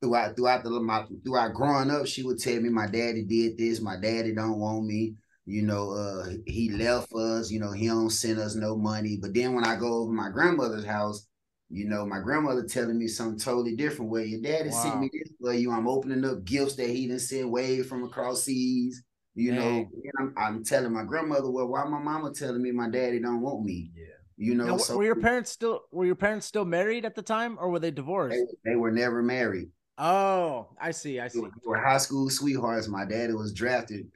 [0.00, 3.80] throughout throughout the my throughout growing up, she would tell me my daddy did this,
[3.80, 5.14] my daddy don't want me.
[5.46, 7.50] You know, uh, he left us.
[7.50, 9.18] You know, he don't send us no money.
[9.20, 11.26] But then when I go over my grandmother's house,
[11.70, 14.10] you know, my grandmother telling me something totally different.
[14.10, 15.70] Where your daddy sent me this for you.
[15.72, 19.02] I'm opening up gifts that he didn't send way from across seas.
[19.34, 19.90] You know, Dang.
[20.04, 23.40] and I'm, I'm telling my grandmother, well, why my mama telling me my daddy don't
[23.40, 23.92] want me?
[23.94, 24.06] Yeah.
[24.36, 27.22] You know, Now, so were your parents still were your parents still married at the
[27.22, 28.38] time or were they divorced?
[28.64, 29.68] they, they were never married.
[29.98, 31.42] Oh, I see, I They see.
[31.42, 32.88] were, they were high school sweethearts.
[32.88, 34.10] My daddy was drafted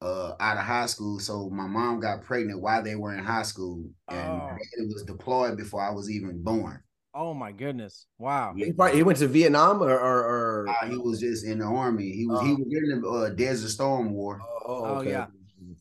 [0.00, 3.42] uh, out of high school, so my mom got pregnant while they were in high
[3.42, 4.48] school, and Oh.
[4.48, 6.83] my daddy was deployed before I was even born.
[7.14, 8.06] Oh my goodness!
[8.18, 8.54] Wow.
[8.56, 10.68] He, probably, he went to Vietnam or or, or...
[10.68, 12.10] Uh, he was just in the army.
[12.10, 12.56] He was he Oh.
[12.56, 14.40] was in the uh, Desert Storm War.
[14.66, 15.26] oh, Oh, yeah.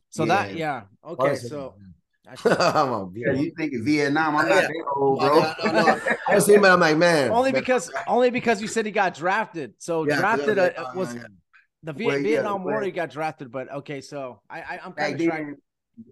[0.09, 0.83] So that yeah.
[1.03, 1.73] Okay, so
[2.29, 2.49] I see.
[2.59, 4.35] I'm a Yeah, you think of Vietnam?
[4.35, 4.55] I'm Yeah.
[4.55, 5.71] not that old, Oh, bro.
[5.73, 5.99] no, no, no.
[6.27, 7.31] I was thinking, about, I'm like, man.
[7.31, 9.73] only because only because you said he got drafted.
[9.79, 11.23] So Yeah, drafted yeah, uh, was yeah.
[11.81, 12.73] the Viet- Well, yeah, Vietnam War.
[12.75, 14.01] well- He got drafted, but okay.
[14.01, 15.45] So I, I I'm kind of trying.
[15.47, 15.57] then,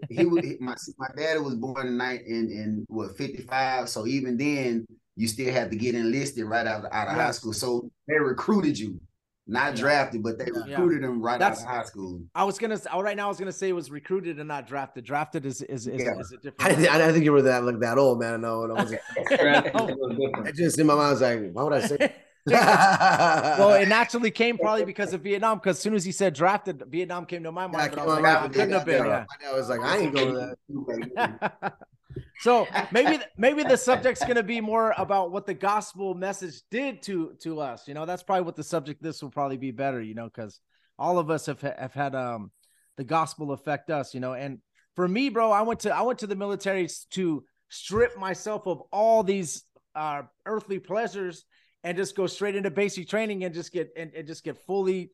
[0.10, 3.88] he was he- my my daddy was born in night in in what 55.
[3.88, 4.86] So even then,
[5.22, 7.54] you still had to get enlisted right out of, out of high school.
[7.54, 9.00] So they recruited you,
[9.46, 9.82] not Yeah.
[9.82, 10.62] drafted, but they Yeah.
[10.72, 12.22] recruited him right That's- out of high school.
[12.34, 12.80] I was gonna.
[12.92, 15.04] oh, Right now, I was gonna say it was recruited and not drafted.
[15.04, 16.18] Drafted is is is, Yeah.
[16.20, 16.78] is a I different.
[16.80, 18.42] didn't, I didn't think you were that like that old, man.
[18.42, 18.76] No, no.
[18.76, 19.88] I was- Drafted No.
[19.88, 20.48] is a little different.
[20.48, 22.16] I just in my mind I was like, why would I say?
[22.48, 25.60] well, it naturally came probably because of Vietnam.
[25.60, 27.74] Because as soon as he said drafted, Vietnam came to my mind.
[27.74, 28.38] But I come was like, man.
[28.40, 29.06] Ah, it couldn't have been.
[29.06, 29.26] Yeah.
[29.48, 30.56] I was like, I ain't going to
[31.16, 31.74] that.
[32.42, 37.02] So maybe maybe the subject's going to be more about what the gospel message did
[37.04, 38.06] to to us you know?
[38.06, 40.26] That's probably what the subject this will probably be better you know?
[40.26, 40.60] Because
[41.00, 42.52] all of us have have had um
[42.98, 44.34] the gospel affect us you know?
[44.34, 44.60] And
[44.96, 48.82] for me bro i went to i went to the military to strip myself of
[48.92, 49.64] all these
[49.96, 51.46] uh earthly pleasures
[51.84, 55.12] and just go straight into basic training and just get and, and just get fully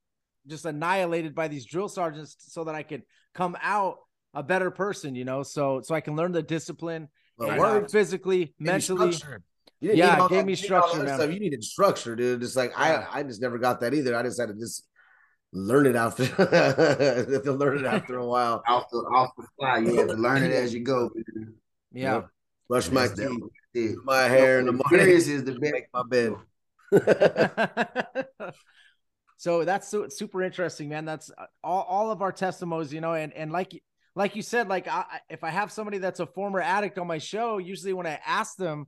[0.48, 3.98] just annihilated by these drill sergeants so that i could come out
[4.40, 7.88] a better person you know so so i can learn the discipline But and, uh,
[7.88, 9.42] physically mentally structure.
[9.80, 11.18] You Yeah, need it gave that- me you didn't need all structure, man.
[11.20, 11.32] stuff.
[11.34, 12.42] You needed structure, dude.
[12.42, 13.06] Just like Yeah.
[13.12, 14.16] I, I just never got that either.
[14.20, 14.88] I just had to just
[15.54, 16.26] learn it after,
[17.36, 18.64] have to learn it after a while.
[18.68, 21.12] off the off the fly, you have to learn it as you go.
[21.94, 22.22] yeah
[22.70, 25.62] Brush my That's- teeth, that's my hair in the morning, is the best.
[25.76, 26.34] make my bed.
[29.38, 33.34] so that's super interesting man that's uh, all, all of our testimonies you know and
[33.34, 33.80] and like y-
[34.18, 37.20] like you said like I, if i have somebody that's a former addict on my
[37.20, 38.88] show usually when i ask them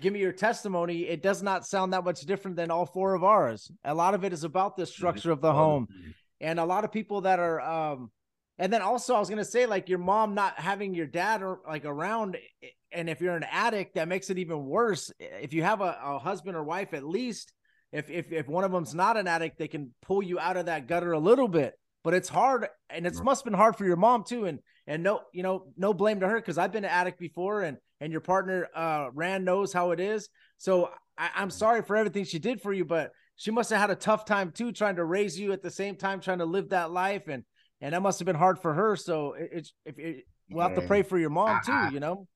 [0.00, 3.24] give me your testimony it does not sound that much different than all four of
[3.24, 3.70] ours.
[3.84, 4.90] A lot of it is about the mm-hmm.
[4.90, 5.88] structure of the home.
[5.90, 6.10] Mm-hmm.
[6.42, 8.10] and a lot of people that are um
[8.58, 11.42] and then also i was going to say like your mom not having your dad
[11.42, 15.10] or like around eh, and if you're an addict that makes it even worse.
[15.18, 17.52] If you have a, a husband or wife at least
[17.92, 20.66] if, if if one of them's not an addict they can pull you out of
[20.66, 21.74] that gutter a little bit
[22.06, 25.02] but it's hard and it's must have been hard for your mom too and and
[25.02, 28.12] no you know no blame to her because i've been an addict before and and
[28.12, 30.28] your partner uh rand knows how it is.
[30.56, 30.88] So
[31.18, 33.96] I, i'm sorry for everything she did for you but she must have had a
[33.96, 36.92] tough time too trying to raise you at the same time trying to live that
[36.92, 37.42] life and
[37.80, 38.94] and that must have been hard for her.
[38.94, 42.28] So it, it's if it, we'll have to pray for your mom too you know?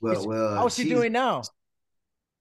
[0.00, 1.42] Well, well, how's she doing now?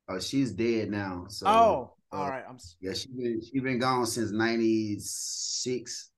[0.09, 1.25] Oh, she's dead now.
[1.27, 6.09] So, oh uh, all right i'm yeah, she been she been gone since '96.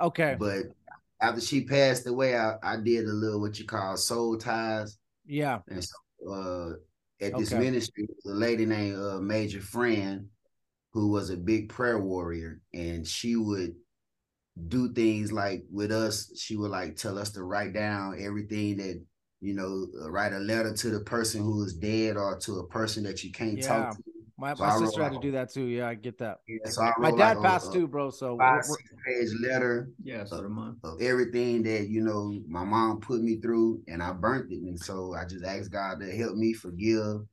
[0.00, 0.64] Okay But
[1.20, 4.98] after she passed away, I, I did a little what you call soul ties.
[5.26, 6.70] yeah And so uh,
[7.24, 7.60] at this Okay.
[7.60, 10.26] ministry, a lady named uh, Major Friend,
[10.92, 13.74] who was a big prayer warrior, and she would
[14.68, 16.30] do things like with us.
[16.38, 19.02] She would like tell us to write down everything that
[19.42, 23.02] you know, write a letter to the person who is dead or to a person
[23.04, 23.66] that you can't Yeah.
[23.66, 24.02] talk to.
[24.40, 25.64] My, So my I sister had to do that too.
[25.66, 26.38] Yeah, I get that.
[26.48, 28.08] Yeah, so I My dad like passed a too, bro.
[28.10, 30.76] So Five, we're- six page letter Yeah, so do mine.
[30.82, 34.62] of everything that you know my mom put me through, and I burnt it.
[34.62, 37.26] And so I just asked God to help me forgive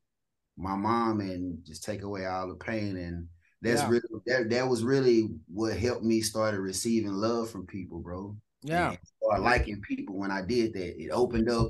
[0.57, 2.97] my mom and just take away all the pain.
[2.97, 3.27] And
[3.61, 3.89] that's Yeah.
[3.89, 8.35] really that that was really what helped me started receiving love from people, bro.
[8.63, 11.01] yeah, and start liking people when I did that.
[11.01, 11.67] It opened up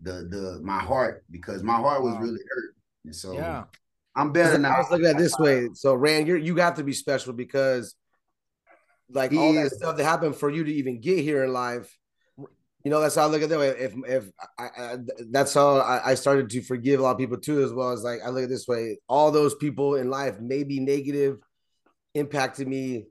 [0.00, 2.20] the the my heart because my heart was Wow.
[2.20, 2.76] really hurt.
[3.04, 3.64] And so yeah,
[4.16, 4.74] I'm better now.
[4.74, 5.68] I was looking at it this way.
[5.74, 7.94] So Rand, you're you have to be special because
[9.10, 9.76] like He all that is.
[9.76, 11.96] stuff that happened for you to even get here in life.
[12.82, 13.68] You know, that's how I look at it that way.
[13.68, 14.96] If if I, I
[15.30, 18.02] that's how I, I started to forgive a lot of people too, as well as
[18.02, 18.98] like I look at it this way.
[19.08, 21.38] All those people in life may be negative,
[22.14, 23.06] impacted me,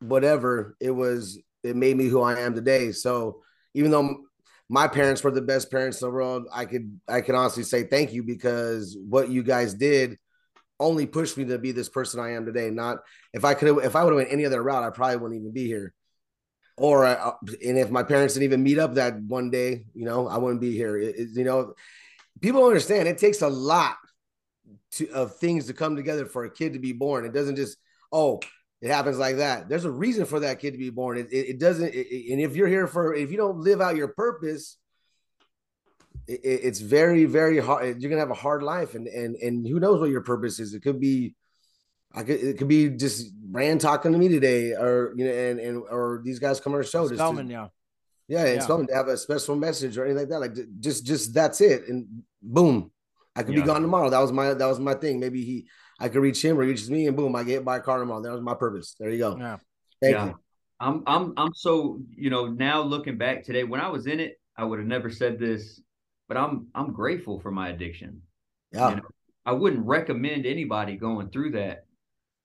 [0.00, 0.76] whatever.
[0.80, 2.92] It was it made me who I am today.
[2.92, 3.42] So
[3.72, 4.18] even though
[4.68, 7.84] my parents were the best parents in the world, I could I can honestly say
[7.84, 10.18] thank you because what you guys did
[10.84, 12.70] only pushed me to be this person I am today.
[12.70, 12.98] Not
[13.32, 15.52] if I could if I would have went any other route, I probably wouldn't even
[15.52, 15.92] be here.
[16.76, 17.32] Or uh,
[17.64, 20.60] and if my parents didn't even meet up that one day, you know, I wouldn't
[20.60, 20.96] be here.
[20.96, 21.74] It- it- you know,
[22.40, 23.96] people don't understand it takes a lot
[24.92, 27.24] to of things to come together for a kid to be born.
[27.24, 27.76] It doesn't just
[28.12, 28.40] oh
[28.80, 29.68] it happens like that.
[29.68, 31.16] There's a reason for that kid to be born.
[31.16, 31.94] It, it, it doesn't.
[31.94, 34.76] And if you're here for if you don't live out your purpose,
[36.26, 38.00] it, it- it's very very hard.
[38.00, 40.74] You're gonna have a hard life, and and and who knows what your purpose is?
[40.74, 41.34] It could be.
[42.16, 45.58] I could it could be just Rand talking to me today, or you know, and
[45.60, 47.08] and or these guys come on our show.
[47.08, 47.68] just to- yeah,
[48.28, 48.66] yeah, and Yeah.
[48.66, 50.40] someone to have a special message or anything like that.
[50.40, 51.88] Like just just that's it.
[51.88, 52.06] And
[52.42, 52.90] boom.
[53.36, 53.62] I could Yeah.
[53.62, 54.10] be gone tomorrow.
[54.10, 55.18] That was my that was my thing.
[55.18, 55.66] Maybe he
[55.98, 57.80] I could reach him or he reaches me and boom, I get hit by a
[57.80, 58.22] car tomorrow.
[58.22, 58.94] That was my purpose.
[58.98, 59.36] There you go.
[59.36, 59.56] yeah,
[60.00, 60.26] Thank Yeah.
[60.26, 60.38] you.
[60.80, 64.38] I'm I'm I'm so you know now looking back today when I was in it
[64.56, 65.80] I would have never said this
[66.28, 68.22] but I'm I'm grateful for my addiction.
[68.72, 68.90] Yeah.
[68.90, 69.02] You know,
[69.46, 71.86] I wouldn't recommend anybody going through that,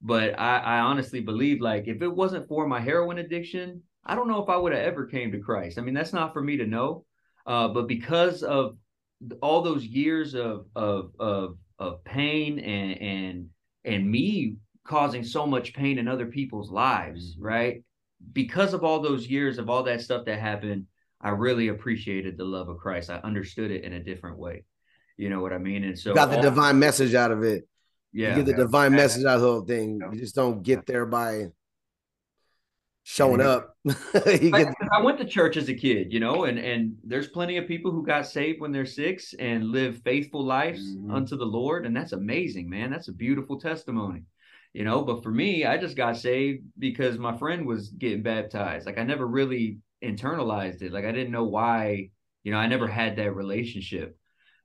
[0.02, 4.28] but I I honestly believe like if it wasn't for my heroin addiction, I don't
[4.28, 5.78] know if I would have ever came to Christ.
[5.78, 7.06] I mean that's not for me to know,
[7.46, 8.78] uh, but because of
[9.42, 13.50] all those years of of of of pain and and
[13.86, 14.56] and me
[14.86, 17.84] causing so much pain in other people's lives, right?
[18.34, 20.88] Because of all those years of all that stuff that happened,
[21.22, 23.10] I really appreciated the love of Christ.
[23.10, 24.64] I understood it in a different way.
[25.18, 25.84] You know what I mean?
[25.84, 27.68] And so Got the all- divine message out of it.
[28.14, 28.98] yeah, You get the divine Yeah.
[28.98, 30.00] message out of the whole thing.
[30.14, 31.48] You just don't get there by
[33.04, 33.48] showing Yeah.
[33.50, 33.76] up.
[34.14, 37.68] I, I went to church as a kid, you know, and and there's plenty of
[37.68, 41.12] people who got saved when they're six and live faithful lives Mhm.
[41.14, 42.92] unto the Lord, and that's amazing, man.
[42.92, 44.24] That's a beautiful testimony,
[44.74, 45.04] you know.
[45.04, 48.86] But for me, I just got saved because my friend was getting baptized.
[48.86, 50.92] Like I never really internalized it.
[50.92, 52.10] Like I didn't know why,
[52.44, 54.18] you know, I never had that relationship.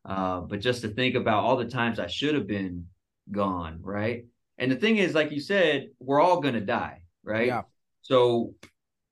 [0.04, 2.86] Uh, but just to think about all the times I should have been
[3.30, 4.24] gone, right?
[4.58, 7.46] And the thing is, like you said, we're all gonna die, right?
[7.48, 7.62] Yeah.
[8.02, 8.54] So,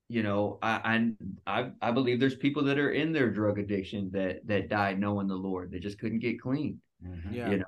[0.07, 1.11] you know, I,
[1.47, 4.99] I I I believe there's people that are in their drug addiction that that died
[4.99, 5.71] knowing the Lord.
[5.71, 6.79] They just couldn't get clean.
[7.03, 7.33] Mhm.
[7.33, 7.65] yeah, You know.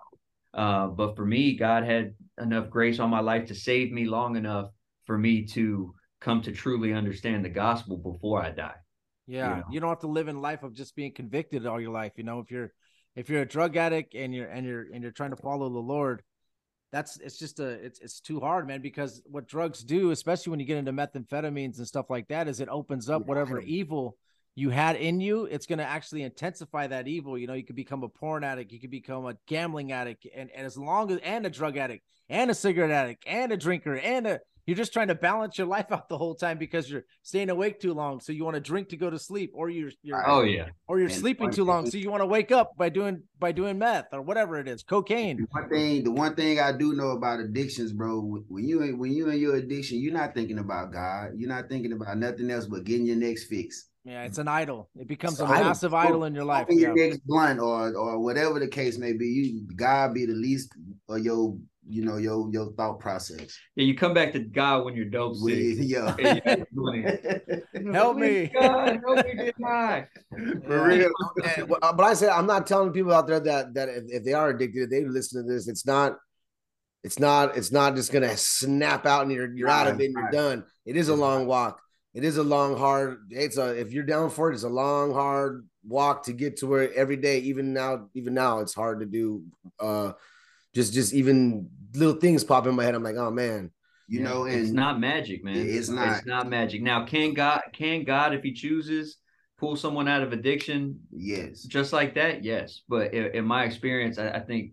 [0.54, 4.38] Uh, but for me, God had enough grace on my life to save me long
[4.38, 4.70] enough
[5.06, 8.76] for me to come to truly understand the gospel before I die.
[9.28, 9.48] yeah.
[9.48, 9.64] know?
[9.72, 12.14] You don't have to live in life of just being convicted all your life.
[12.16, 12.72] You know, if you're
[13.16, 15.80] if you're a drug addict and you're and you're and you're trying to follow the
[15.80, 16.24] Lord,
[16.92, 18.82] that's it's just a it's it's too hard, man.
[18.82, 22.60] Because what drugs do, especially when you get into methamphetamines and stuff like that, is
[22.60, 24.18] it opens up whatever evil
[24.56, 25.46] you had in you.
[25.46, 27.38] It's going to actually intensify that evil.
[27.38, 30.50] You know, you could become a porn addict, you could become a gambling addict, and,
[30.56, 33.98] and as long as and a drug addict, and a cigarette addict, and a drinker,
[33.98, 37.06] and a you're just trying to balance your life out the whole time because you're
[37.24, 38.20] staying awake too long.
[38.20, 40.70] So you want to drink to go to sleep, or you're you're Oh yeah.
[40.88, 43.52] or you're And sleeping too long, so you want to wake up by doing by
[43.52, 45.38] doing meth or whatever it is, cocaine.
[45.38, 48.98] The one thing, the one thing I do know about addictions, bro, when you in-
[48.98, 51.32] when you in your addiction, you're not thinking about God.
[51.38, 53.90] You're not thinking about nothing else but getting your next fix.
[54.08, 54.90] Yeah, it's an idol.
[55.00, 55.64] It becomes It's a idol.
[55.66, 56.68] massive idol in your life.
[56.70, 56.90] Yeah.
[56.94, 59.26] your next blunt or or whatever the case may be.
[59.28, 60.74] You God be the least
[61.10, 61.58] of your
[61.88, 63.58] you know your your thought process.
[63.76, 65.88] Yeah, you come back to God when you're dope With, sick.
[65.88, 66.16] yeah.
[66.20, 67.64] And you're doing it.
[67.94, 68.52] Help me.
[68.54, 70.08] God, help me deny.
[70.66, 71.12] For real.
[71.58, 74.24] And- but but I said I'm not telling people out there that that if, if
[74.24, 75.68] they are addicted, they listen to this.
[75.68, 76.18] It's not,
[77.04, 80.14] it's not, it's not just gonna snap out and you're you're out of it and
[80.14, 80.32] you're Right.
[80.34, 80.64] done.
[80.86, 81.80] It is a long walk.
[82.14, 83.28] It is a long, hard.
[83.30, 86.68] It's a if you're down for it, it's a long, hard walk to get to
[86.68, 89.44] where every day, even now, even now, it's hard to do.
[89.80, 90.14] Uh,
[90.74, 92.96] just just even little things pop in my head.
[92.96, 93.72] I'm like, oh man,
[94.08, 95.58] You know, it's not magic, man.
[95.58, 96.18] It's not.
[96.18, 96.82] It's not magic.
[96.82, 99.18] Now, can God can God, if He chooses,
[99.58, 101.62] pull someone out of addiction yes.
[101.64, 102.44] just like that?
[102.44, 102.82] Yes.
[102.88, 104.72] But in, in my experience, I, I think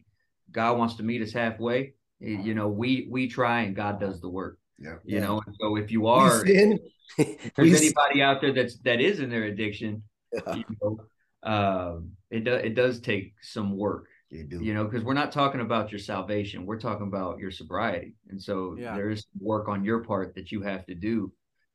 [0.50, 1.94] God wants to meet us halfway.
[2.20, 4.58] Y- You know, we we try and God does the work.
[4.78, 4.96] Yeah.
[5.04, 5.24] You Yeah.
[5.26, 6.80] know, and so if you are, if
[7.56, 10.02] there's anybody out there that's that is in their addiction,
[10.32, 10.54] Yeah.
[10.56, 10.98] you know,
[11.42, 14.06] um, it does it does take some work.
[14.32, 14.64] They do.
[14.64, 18.42] You know, because we're not talking about your salvation, we're talking about your sobriety, and
[18.42, 18.94] so Yeah.
[18.96, 21.32] there is work on your part that you have to do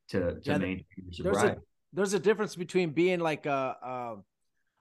[0.09, 1.39] to to Yeah, maintain your sobriety.
[1.39, 1.61] there's a
[1.93, 3.77] there's a difference between being like a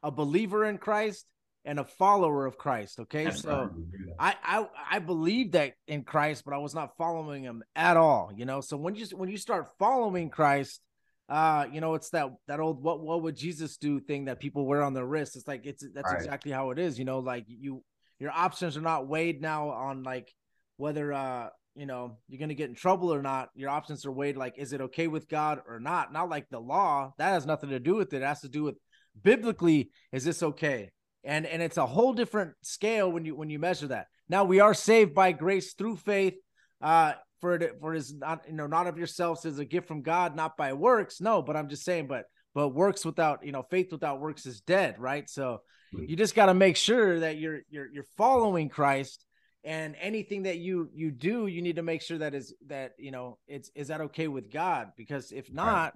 [0.03, 1.27] a, a believer in Christ
[1.67, 2.99] and a follower of Christ.
[3.01, 3.71] Okay, so
[4.19, 8.33] I, I I believe that in Christ, but I was not following him at all.
[8.35, 10.81] You know, so when you when you start following Christ,
[11.29, 14.65] uh, you know, it's that that old what what would Jesus do thing that people
[14.67, 15.37] wear on their wrists.
[15.37, 16.17] It's like it's that's Right.
[16.21, 16.99] exactly how it is.
[16.99, 17.83] You know, like you
[18.19, 20.33] your options are not weighed now on like
[20.77, 23.51] whether uh you know you're gonna get in trouble or not.
[23.55, 26.13] Your options are weighed like is it okay with God or not?
[26.13, 28.23] Not like the law that has nothing to do with it.
[28.23, 28.77] It has to do with
[29.21, 30.91] biblically is this okay?
[31.25, 34.07] and and it's a whole different scale when you when you measure that.
[34.29, 36.35] Now we are saved by grace through faith.
[36.81, 40.03] Uh, for it for is not you know not of yourselves as a gift from
[40.03, 41.21] God, not by works.
[41.21, 42.25] No, but I'm just saying, but
[42.55, 45.29] but works without you know faith without works is dead, right?
[45.29, 45.61] So
[45.93, 49.25] you just got to make sure that you're you're you're following Christ,
[49.65, 53.11] and anything that you you do, you need to make sure that is that you
[53.11, 54.89] know it's is that okay with God?
[54.97, 55.95] Because if not,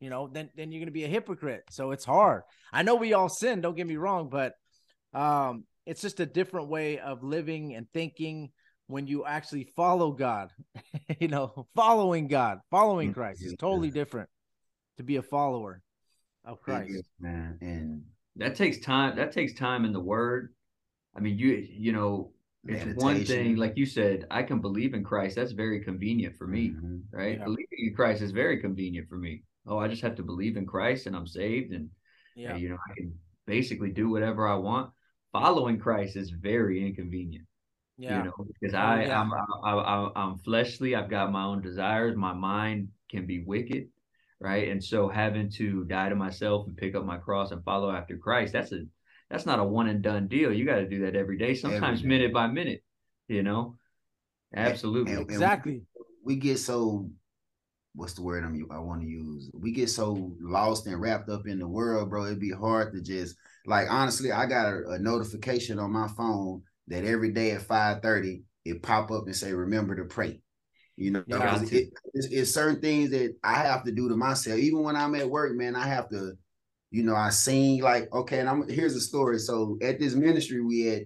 [0.00, 1.64] you know, then then you're gonna be a hypocrite.
[1.70, 2.42] So it's hard.
[2.72, 3.60] I know we all sin.
[3.60, 4.54] Don't get me wrong, but
[5.14, 8.50] um, it's just a different way of living and thinking
[8.86, 10.50] when you actually follow God.
[11.20, 14.28] you know, following God, following Mm, Christ is totally different
[14.98, 15.82] to be a follower
[16.44, 16.90] of Christ.
[16.90, 17.58] is, man.
[17.60, 18.02] And
[18.36, 20.54] that takes time that takes time in the word
[21.14, 22.32] i mean you you know
[22.66, 26.46] it's one thing like you said i can believe in christ that's very convenient for
[26.46, 27.02] me Mhm.
[27.10, 27.44] right Yeah.
[27.44, 30.64] believing in christ is very convenient for me oh i just have to believe in
[30.66, 31.90] christ and i'm saved and,
[32.34, 33.12] Yeah, and, you know i can
[33.46, 34.90] basically do whatever i want
[35.32, 37.44] following christ is very inconvenient
[37.98, 39.20] yeah, you know because Oh, i yeah.
[39.20, 43.88] I'm, I, I, i'm fleshly i've got my own desires my mind can be wicked
[44.40, 47.90] right and so having to die to myself and pick up my cross and follow
[47.90, 48.80] after christ that's a
[49.30, 52.02] that's not a one and done deal you got to do that every day sometimes
[52.02, 52.08] day.
[52.08, 52.82] minute by minute
[53.28, 53.76] you know
[54.54, 55.82] absolutely and- and- exactly.
[56.24, 57.08] we get so
[57.94, 59.50] what's the word I'm I want to use?
[59.52, 62.24] We get so lost and wrapped up in the world, bro.
[62.24, 63.36] It'd be hard to just
[63.66, 68.42] like honestly, I got a, a notification on my phone that every day at 5:30
[68.64, 70.40] it pop up and say remember to pray.
[70.96, 71.38] You know, Yeah.
[71.38, 71.76] because Got to.
[71.82, 74.58] it, it's, it's certain things that I have to do to myself.
[74.58, 76.34] Even when I'm at work, man, I have to,
[76.90, 79.38] you know, I sing like, okay, and I'm here's a story.
[79.38, 81.02] So at this ministry we had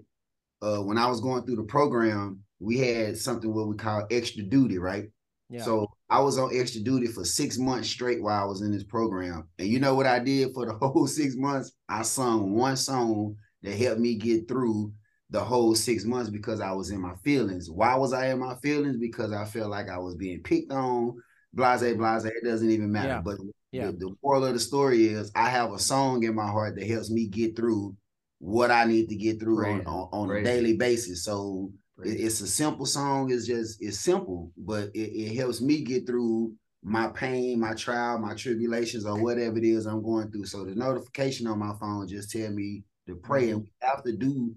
[0.62, 4.42] uh when I was going through the program, we had something what we call extra
[4.42, 5.04] duty, right?
[5.48, 5.62] Yeah.
[5.62, 8.84] So I was on extra duty for six months straight while I was in this
[8.84, 9.48] program.
[9.58, 11.72] And you know what I did for the whole six months?
[11.88, 14.92] I sung one song that helped me get through
[15.30, 17.70] the whole six months because I was in my feelings.
[17.70, 18.96] Why was I in my feelings?
[18.96, 21.16] Because I felt like I was being picked on,
[21.52, 22.24] blase, blase.
[22.24, 23.08] It doesn't even matter.
[23.08, 23.20] Yeah.
[23.22, 23.38] But
[23.72, 23.86] Yeah.
[23.86, 26.86] the, the moral of the story is I have a song in my heart that
[26.86, 27.96] helps me get through
[28.38, 31.24] what I need to get through on, Praise on, on a daily basis.
[31.24, 31.72] So
[32.04, 33.32] it- it's a simple song.
[33.32, 36.52] It's just it's simple, but it, it helps me get through
[36.82, 40.44] my pain, my trial, my tribulations, or whatever it is I'm going through.
[40.44, 43.52] So the notification on my phone just tell me to pray, mm-hmm.
[43.54, 44.54] and we have to do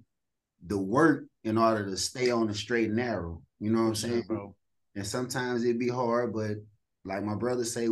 [0.66, 3.42] the work in order to stay on the straight and narrow.
[3.60, 4.56] You know what I'm saying, bro.
[4.96, 6.58] And sometimes it'd be hard, but
[7.06, 7.88] like my brother say,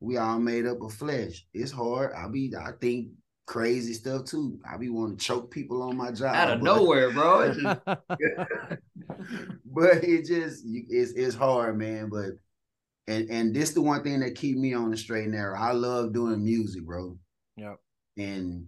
[0.00, 1.44] we all made up of flesh.
[1.52, 2.12] It's hard.
[2.12, 3.08] I be I think
[3.46, 4.58] crazy stuff too.
[4.68, 7.54] I be wanting to choke people on my job out of but- nowhere bro
[9.64, 12.08] but it just it's it's hard, man.
[12.10, 12.32] But
[13.08, 15.58] and and this the one thing that keep me on the straight and narrow.
[15.58, 17.18] I love doing music, bro.
[17.56, 17.76] Yep.
[18.18, 18.66] And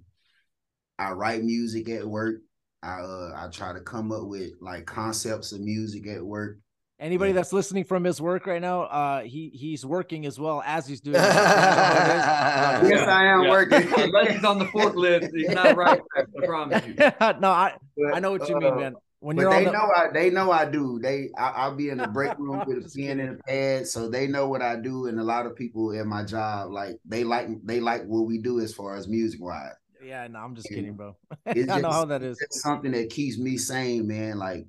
[0.98, 2.36] I write music at work.
[2.82, 6.58] I uh I try to come up with like concepts of music at work.
[7.00, 7.36] Anybody Yeah.
[7.36, 11.00] that's listening from his work right now, uh, he he's working as well as he's
[11.00, 11.16] doing.
[11.16, 11.20] it.
[11.20, 12.90] You know how it is?
[12.90, 13.50] Yes, I am Yeah.
[13.50, 13.92] working.
[13.96, 16.94] unless he's on the forklift he's not right i promise you
[17.40, 17.74] no, I
[18.14, 18.94] I know what you mean, Uh, man.
[19.20, 21.00] When But you're they on the, know I they know I do.
[21.00, 23.86] They I, I'll be in the break room with a Just pen and a pad,
[23.88, 25.06] so they know what I do.
[25.06, 28.38] And a lot of people in my job, like they like they like what we
[28.38, 29.72] do as far as music wise.
[30.02, 31.16] Yeah, no, I'm just kidding, bro.
[31.46, 32.38] It's I know just- how that is.
[32.40, 34.38] It's something that keeps me sane, man.
[34.38, 34.66] Like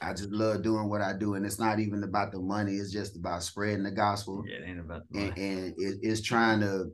[0.00, 2.74] I just love doing what I do, and it's not even about the money.
[2.74, 6.20] It's just about spreading the gospel, yeah it ain't about the and, and it, it's
[6.20, 6.92] trying to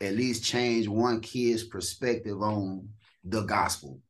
[0.00, 2.88] at least change one kid's perspective on
[3.24, 4.00] the gospel.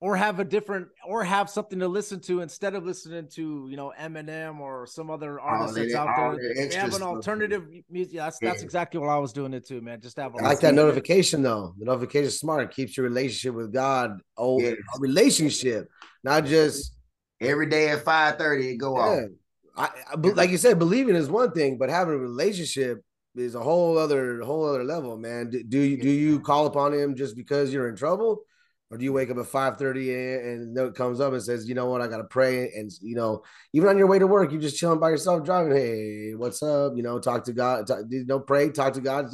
[0.00, 3.76] Or have a different, or have something to listen to instead of listening to, you
[3.76, 6.54] know, Eminem or some other oh, artist that- that's out oh, there.
[6.54, 7.02] that have an stuff.
[7.08, 8.14] alternative music.
[8.14, 8.64] Yeah, that's that's Yeah.
[8.64, 10.00] exactly what I was doing it too, man.
[10.00, 10.34] Just have.
[10.36, 11.74] a I like that notification though.
[11.80, 12.62] The notification is smart.
[12.62, 14.20] It keeps your relationship with God.
[14.36, 14.76] Oh, Yes.
[14.96, 15.88] a relationship,
[16.22, 16.94] not just
[17.40, 19.02] Every day at five thirty, it go Yeah.
[19.02, 19.28] off.
[19.76, 23.00] I, I like you said, believing is one thing, but having a relationship
[23.36, 25.50] is a whole other whole other level, man.
[25.50, 28.42] Do, do you do you call upon him just because you're in trouble,
[28.90, 31.74] or do you wake up at five thirty and note comes up and says, you
[31.74, 34.60] know what, I gotta pray, and you know, even on your way to work, you're
[34.60, 35.76] just chilling by yourself driving.
[35.76, 36.92] Hey, what's up?
[36.96, 37.86] You know, talk to God.
[37.86, 39.26] Talk, you know, pray, talk to God.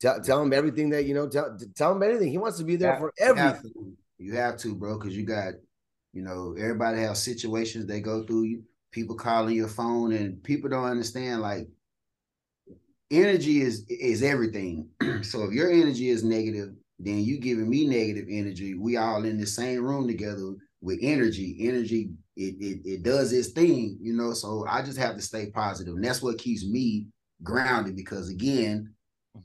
[0.00, 1.28] Tell, tell him everything that you know.
[1.28, 2.30] Tell tell him anything.
[2.30, 3.72] He wants to be there Yeah, for You have everything.
[3.72, 5.54] to, you have to, bro, because you got,
[6.12, 8.42] you know, everybody has situations they go through.
[8.44, 11.42] You people calling your phone, and people don't understand.
[11.42, 11.68] Like,
[13.10, 14.88] energy is is everything.
[15.22, 18.74] so if your energy is negative, then you giving me negative energy.
[18.74, 21.56] We all in the same room together with energy.
[21.60, 24.32] Energy, it it, it does its thing, you know.
[24.32, 27.06] So I just have to stay positive, and that's what keeps me
[27.42, 27.96] grounded.
[27.96, 28.94] Because again,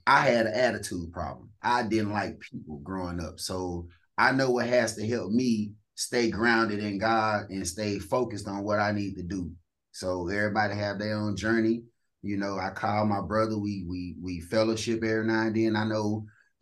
[0.08, 1.50] I had an attitude problem.
[1.62, 3.40] I didn't like people growing up.
[3.40, 3.88] So
[4.18, 8.64] I know what has to help me stay grounded in God and stay focused on
[8.64, 9.52] what I need to do.
[9.92, 11.84] So everybody have their own journey.
[12.24, 13.58] You know, I call my brother.
[13.58, 15.76] We we we fellowship every now and then.
[15.76, 16.26] I know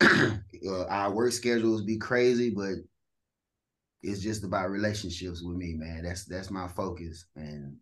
[0.66, 2.74] uh, our work schedules be crazy, but
[4.02, 6.02] it's just about relationships with me, man.
[6.04, 7.26] That's that's my focus.
[7.36, 7.76] And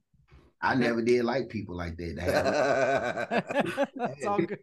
[0.61, 2.17] I never did like people like that.
[2.17, 4.59] to That's all good.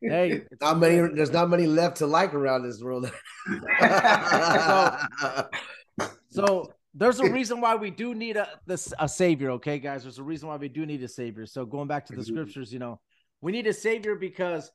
[0.00, 1.14] Hey, it's not many.
[1.14, 3.10] There's not many left to like around this world.
[6.32, 10.02] So there's a reason why we do need a this a savior, okay, guys.
[10.02, 11.44] There's a reason why we do need a savior.
[11.44, 13.00] So going back to the scriptures, you know,
[13.42, 14.70] we need a savior because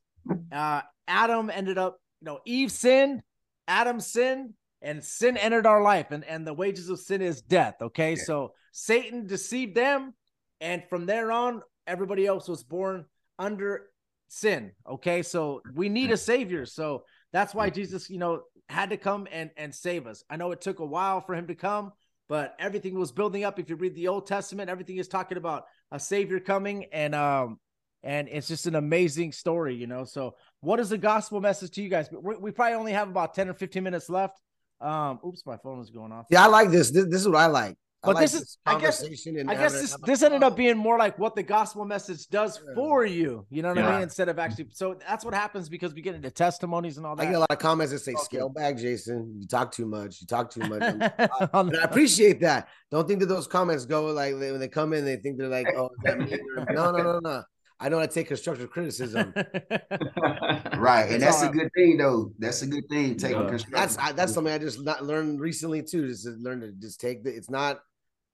[0.52, 3.22] uh Adam ended up, you know, Eve sinned,
[3.68, 7.76] Adam sinned, and sin entered our life, and and the wages of sin is death.
[7.82, 8.24] Okay, Yeah.
[8.24, 10.14] so Satan deceived them,
[10.62, 13.06] and from there on, everybody else was born
[13.40, 13.90] under
[14.28, 14.72] sin.
[14.88, 16.66] Okay, so we need a savior.
[16.66, 17.04] So
[17.34, 20.24] that's why Jesus, you know, had to come and and save us.
[20.30, 21.92] I know it took a while for him to come,
[22.30, 23.60] but everything was building up.
[23.60, 27.60] If you read the Old Testament, everything is talking about a savior coming, and um,
[28.04, 30.04] and it's just an amazing story, you know.
[30.04, 32.10] So, what is the gospel message to you guys?
[32.12, 34.40] We, we probably only have about ten or fifteen minutes left.
[34.80, 36.28] Um, oops, my phone is going off.
[36.30, 36.92] yeah, I like this.
[36.92, 37.76] This, this is what I like.
[38.04, 40.78] I But like this is- I guess- and I guess this this ended up being
[40.78, 42.76] more like what the gospel message does Yeah.
[42.76, 43.48] for you.
[43.50, 44.02] You know what I mean?
[44.04, 47.24] Instead of actually, so that's what happens because we get into testimonies and all that.
[47.24, 48.22] I get a lot of comments that say, Okay.
[48.24, 49.38] "Scale back, Jason.
[49.40, 50.22] You talk too much.
[50.22, 50.84] You talk too much."
[51.54, 52.68] And I appreciate that.
[52.92, 55.68] Don't think that those comments go like when they come in, they think they're like,
[55.76, 56.38] "Oh, is that me?"
[56.72, 57.44] No, no, no, no.
[57.80, 59.34] I know how to take constructive criticism.
[60.78, 61.10] right.
[61.12, 62.32] And that's all a good thing though.
[62.40, 63.16] That's a good thing.
[63.18, 63.48] Taking Yeah.
[63.50, 66.08] constructive That's I, that's something I just not learned recently too.
[66.08, 67.36] Just to learn to just take the.
[67.36, 67.80] It's not.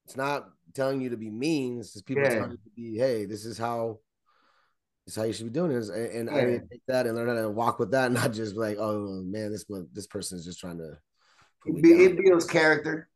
[0.05, 1.79] It's not telling you to be mean.
[1.79, 2.29] It's just people Yeah.
[2.35, 2.97] telling you to be.
[2.97, 3.99] Hey, this is how.
[5.05, 6.45] This is how you should be doing this, and, and I Yeah.
[6.45, 8.59] need to take that and learn how to walk with that, and not just be
[8.59, 10.97] like, oh man, this one- this person is just trying to.
[11.65, 13.09] put It, bu- down." it builds character.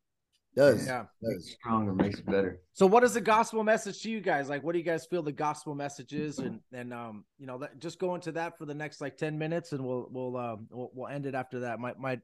[0.58, 0.86] Does.
[0.88, 1.06] yeah.
[1.24, 1.52] does.
[1.60, 2.60] Stronger makes it better.
[2.74, 4.50] So what is the gospel message to you guys?
[4.50, 6.40] Like, what do you guys feel the gospel message is?
[6.40, 9.38] And and um, you know, let, just go into that for the next like ten
[9.38, 11.80] minutes, and we'll we'll um we'll, we'll end it after that.
[11.80, 12.20] My my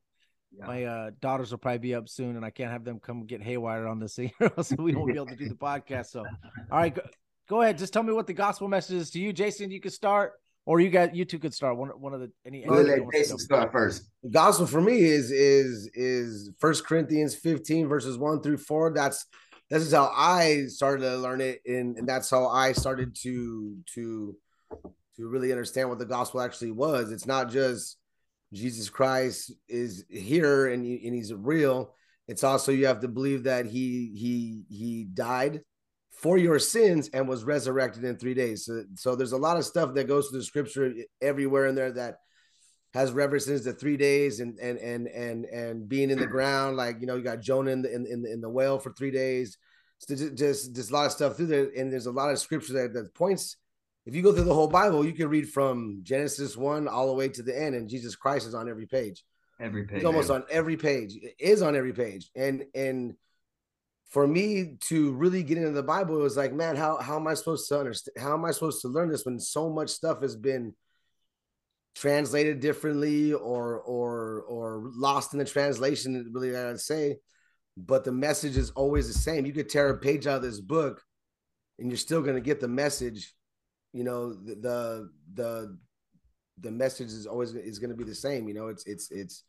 [0.52, 0.66] Yeah.
[0.66, 3.42] my uh daughters will probably be up soon, and I can't have them come get
[3.42, 6.08] haywire on this, or else we won't be able to do the podcast.
[6.08, 7.02] So, all right, go,
[7.50, 7.78] go ahead.
[7.78, 9.72] Just tell me what the gospel message is to you, Jason.
[9.72, 10.34] You can start,
[10.66, 11.78] or you got you two could start.
[11.78, 12.64] One one of the any.
[12.66, 14.10] We'll anybody let Jason start first.
[14.24, 18.94] The gospel for me is is is First Corinthians 15 verses 1 through 4.
[18.94, 19.26] That's
[19.70, 23.78] this is how I started to learn it, and, and that's how I started to
[23.96, 24.36] to
[25.18, 27.12] to really understand what the gospel actually was.
[27.12, 27.98] It's not just
[28.54, 31.96] Jesus Christ is here and, he, and he's real.
[32.28, 35.62] It's also you have to believe that he he he died
[36.24, 38.64] for your sins and was resurrected in three days.
[38.64, 41.92] So, so there's a lot of stuff that goes through the scripture everywhere in there
[41.92, 42.20] that
[42.94, 46.78] has references to three days and and and and and being in the ground.
[46.78, 49.12] Like you know, you got Jonah in the in, in, in the whale for three
[49.12, 49.58] days.
[50.00, 52.40] So just, just just a lot of stuff through there, and there's a lot of
[52.40, 53.58] scripture that, that points.
[54.06, 57.14] If you go through the whole Bible, you can read from Genesis one all the
[57.14, 59.24] way to the end, and Jesus Christ is on every page.
[59.60, 59.98] Every page.
[59.98, 61.16] He's almost on every page.
[61.16, 62.32] It is on every page.
[62.34, 63.16] And and
[64.14, 67.28] for me to really get into the Bible, it was like, man, how how am
[67.28, 68.16] I supposed to understand?
[68.24, 70.76] How am I supposed to learn this when so much stuff has been
[71.96, 76.30] translated differently or or or lost in the translation?
[76.32, 77.18] Really, that I would say,
[77.76, 79.48] but the message is always the same.
[79.48, 81.02] You could tear a page out of this book,
[81.80, 83.34] and you're still going to get the message.
[83.94, 85.78] You know, the the the,
[86.60, 88.48] the message is always is going to be the same.
[88.48, 89.44] You know, it's it's it's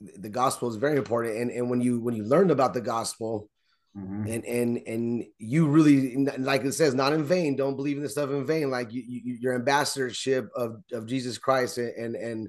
[0.00, 3.48] the gospel is very important and and when you when you learn about the gospel
[3.96, 4.32] Mhm.
[4.32, 8.12] and and and you really like it says not in vain don't believe in this
[8.12, 8.70] stuff in vain.
[8.70, 12.48] Like you, you your ambassadorship of of jesus christ and and, and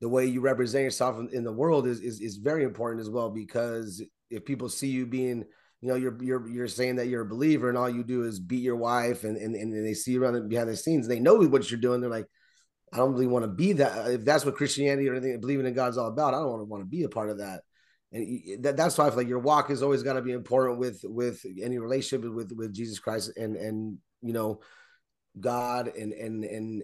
[0.00, 3.10] the way you represent yourself in, in the world is, is is very important as
[3.10, 5.44] well because if people see you being
[5.82, 8.38] you know you're you're you're saying that you're a believer and all you do is
[8.40, 11.34] beat your wife and and, and they see you around behind the scenes they know
[11.34, 12.26] what you're doing they're like
[12.92, 14.10] i don't really want to be that.
[14.10, 16.64] If that's what christianity or anything believing in god's all about i don't want to
[16.64, 17.60] want to be a part of that
[18.12, 20.78] and that, that's why i feel like your walk has always got to be important
[20.78, 24.60] with with any relationship with with jesus christ and and you know
[25.38, 26.82] god and and and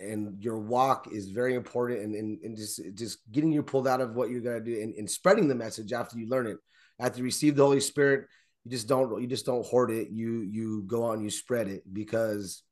[0.00, 4.00] and your walk is very important and, and, and just just getting you pulled out
[4.00, 6.56] of what you're to do and, and spreading the message after you learn it.
[6.98, 8.26] After you receive the holy spirit
[8.64, 10.08] you just don't you just don't hoard it.
[10.10, 12.62] You you go out and you spread it because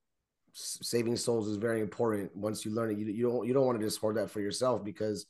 [0.52, 2.34] saving souls is very important.
[2.36, 4.40] Once you learn it you, you don't you don't want to just hoard that for
[4.40, 5.26] yourself because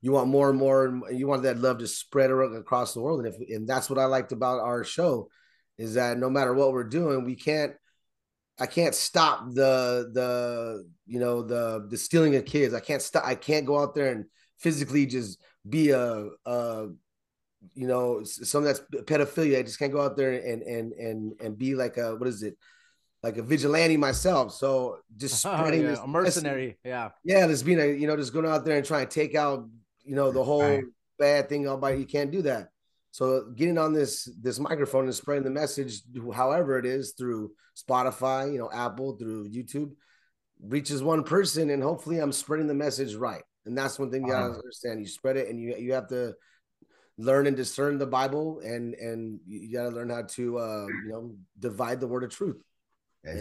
[0.00, 3.24] you want more and more and you want that love to spread across the world
[3.24, 5.28] and if and that's what i liked about our show
[5.76, 7.72] is that no matter what we're doing we can't
[8.60, 12.74] I can't stop the the you know the the stealing of kids.
[12.74, 13.24] I can't stop.
[13.24, 14.24] I can't go out there and
[14.58, 16.88] physically just be a, a
[17.74, 19.60] you know some that's pedophilia.
[19.60, 22.42] I just can't go out there and and and and be like a what is
[22.42, 22.56] it
[23.22, 24.52] like a vigilante myself.
[24.54, 26.02] So just oh, spreading oh, yeah.
[26.02, 26.78] a mercenary.
[26.84, 27.46] Yeah, yeah.
[27.46, 29.68] Just being a you know just going out there and trying to take out
[30.08, 30.84] you know the whole right.
[31.18, 32.70] bad thing about you can't do that.
[33.10, 36.00] So getting on this this microphone and spreading the message,
[36.34, 39.92] however it is, through Spotify, you know, Apple, through YouTube,
[40.60, 43.42] reaches one person, and hopefully I'm spreading the message right.
[43.66, 45.00] And that's one thing you gotta understand.
[45.00, 46.34] You spread it, and you you have to
[47.18, 51.34] learn and discern the Bible, and and you gotta learn how to uh, you know
[51.58, 52.62] divide the word of truth.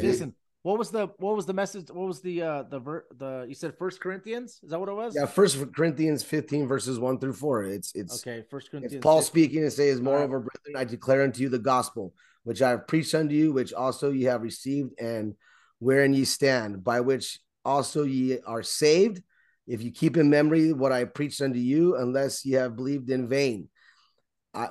[0.01, 0.35] Jason,
[0.67, 1.87] what was the what was the message?
[1.89, 4.59] What was the uh the ver the you said First Corinthians?
[4.61, 5.15] Is that what it was?
[5.15, 7.63] Yeah, First Corinthians fifteen verses one through four.
[7.63, 8.43] It's it's okay.
[8.49, 8.95] First Corinthians.
[8.95, 9.27] It's Paul 15.
[9.27, 10.47] speaking and says, "Moreover, right.
[10.47, 12.13] brethren, I declare unto you the gospel
[12.43, 15.35] which I have preached unto you, which also ye have received, and
[15.79, 19.23] wherein ye stand, by which also ye are saved,
[19.67, 23.29] if you keep in memory what I preached unto you, unless ye have believed in
[23.29, 23.69] vain."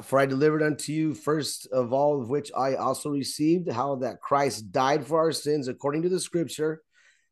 [0.03, 4.21] For I delivered unto you first of all of which I also received, how that
[4.21, 6.83] Christ died for our sins according to the scripture,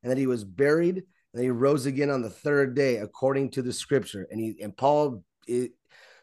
[0.03, 1.03] and that he was buried,
[1.33, 4.27] and he rose again on the third day according to the scripture.
[4.31, 5.73] And he and Paul it,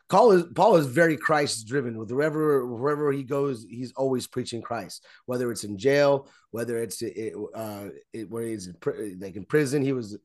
[0.09, 1.97] Paul is Paul is very Christ driven.
[1.97, 5.05] With wherever wherever he goes, he's always preaching Christ.
[5.25, 9.81] Whether it's in jail, whether it's it, uh, it, where he's in, like in prison,
[9.81, 10.17] he was.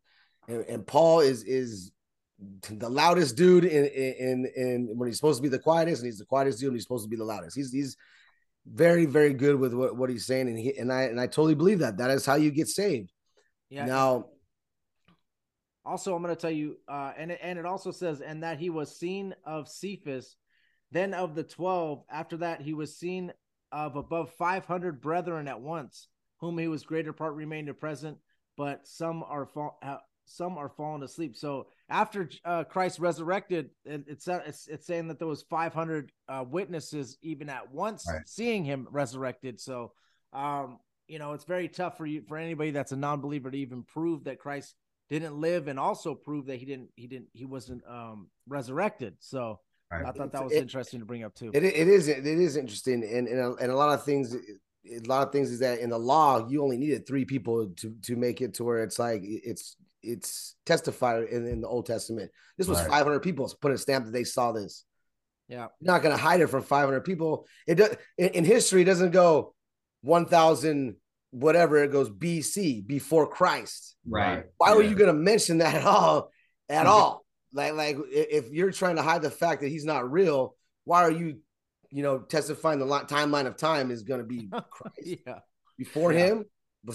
[0.49, 1.93] And, and Paul is is
[2.39, 6.19] the loudest dude in in in when he's supposed to be the quietest, and he's
[6.19, 7.57] the quietest dude, and he's supposed to be the loudest.
[7.57, 7.97] He's he's
[8.67, 11.55] very very good with what, what he's saying, and he and I and I totally
[11.55, 11.99] believe that.
[11.99, 13.13] That is how you get saved.
[13.71, 13.87] Yeah.
[13.87, 14.27] Now,
[15.85, 18.59] also, I'm going to tell you, uh, and it, and it also says, and that
[18.59, 20.37] he was seen of Cephas,
[20.91, 22.05] then of the twelve.
[22.11, 23.33] After that, he was seen
[23.73, 26.09] of above 500 brethren at once,
[26.41, 28.19] whom he was greater part remained present,
[28.57, 29.79] but some are fall,
[30.27, 31.37] some are falling asleep.
[31.37, 36.45] So after uh, Christ resurrected, it, it's, it's, it's saying that there was 500 uh,
[36.49, 38.23] witnesses even at once right.
[38.27, 39.61] seeing him resurrected.
[39.61, 39.93] So,
[40.33, 43.85] um, you know, it's very tough for you for anybody that's a non-believer to even
[43.85, 44.75] prove that Christ
[45.09, 49.15] didn't live and also prove that he didn't he didn't he wasn't um, resurrected.
[49.21, 49.61] So
[49.91, 50.05] right.
[50.05, 51.51] I thought that was it, interesting to bring up too.
[51.55, 55.09] It, it is it is interesting and and a, and a lot of things a
[55.09, 58.17] lot of things is that in the law you only needed three people to to
[58.17, 59.77] make it to where it's like it's
[60.07, 62.31] it's testified in, in the Old Testament.
[62.57, 62.91] This was right.
[62.91, 64.85] 500 people put a stamp that they saw this.
[65.49, 67.47] Yeah, You're not going to hide it from 500 people.
[67.67, 68.83] It does in, in history.
[68.83, 69.55] It doesn't go
[70.03, 70.97] 1,000
[71.31, 71.83] whatever.
[71.83, 73.97] It goes BC before Christ.
[74.09, 74.45] Right.
[74.57, 74.75] Why yeah.
[74.75, 76.31] were you going to mention that at all?
[76.69, 77.25] At all?
[77.53, 81.11] Like like if you're trying to hide the fact that he's not real, why are
[81.11, 81.39] you,
[81.91, 85.39] you know, testifying the timeline of time is going to be Christ yeah.
[85.79, 86.19] before yeah.
[86.19, 86.45] him?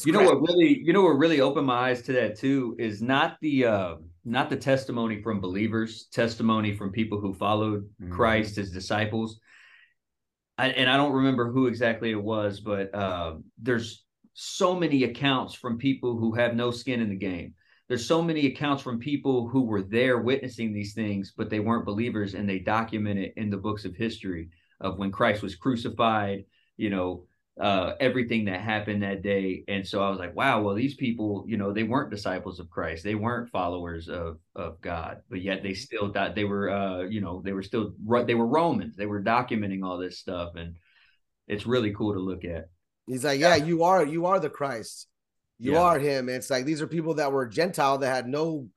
[0.06, 3.02] You know what really you know what really opened my eyes to that too is
[3.02, 8.14] not the uh not the testimony from believers testimony from people who followed mm-hmm.
[8.14, 9.40] christ as disciples.
[10.58, 15.54] I, and i don't remember who exactly it was but uh there's so many accounts
[15.54, 17.54] from people who have no skin in the game.
[17.88, 21.86] There's so many accounts from people who were there witnessing these things but they weren't
[21.86, 26.46] believers and they document it in the books of history of when christ was crucified
[26.78, 27.26] you know
[27.62, 29.64] uh, everything that happened that day.
[29.68, 32.72] And so I was like, wow, well, these people, you know, they weren't disciples of
[32.72, 33.04] Christ.
[33.04, 37.22] They weren't followers of, of God, but yet they still thought they were, uh, you
[37.22, 37.94] know, they were still,
[38.26, 38.96] they were Romans.
[38.96, 40.56] They were documenting all this stuff.
[40.56, 40.78] And
[41.48, 42.70] it's really cool to look at.
[43.06, 45.08] He's like, yeah, you are, you are the Christ.
[45.60, 45.82] You yeah.
[45.82, 46.30] are him.
[46.30, 48.70] And it's like, these are people that were Gentile that had no,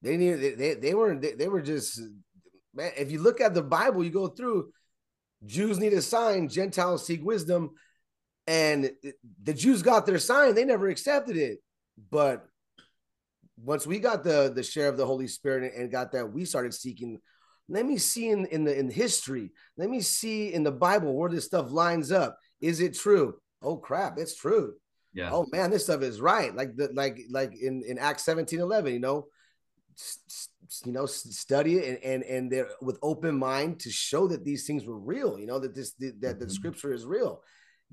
[0.00, 2.00] they needed, they, they weren't, they, they were just,
[2.72, 4.70] man, if you look at the Bible, you go through,
[5.44, 7.72] Jews need a sign, Gentiles seek wisdom
[8.46, 8.90] and
[9.42, 11.58] the Jews got their sign, they never accepted it.
[12.10, 12.44] But
[13.56, 16.74] once we got the the share of the Holy Spirit and got that, we started
[16.74, 17.20] seeking
[17.68, 19.52] Let me see in, in the in history.
[19.76, 22.36] Let me see in the Bible where this stuff lines up.
[22.60, 23.34] Is it true?
[23.62, 24.74] Oh crap, it's true.
[25.14, 25.30] Yeah.
[25.32, 26.54] Oh man, this stuff is right.
[26.54, 29.26] Like the like like in in Acts 17, 11, you know,
[30.84, 34.66] you know, study it and and and they're with open mind to show that these
[34.66, 36.50] things were real, you know, that this that, the Mhm.
[36.50, 37.42] scripture is real.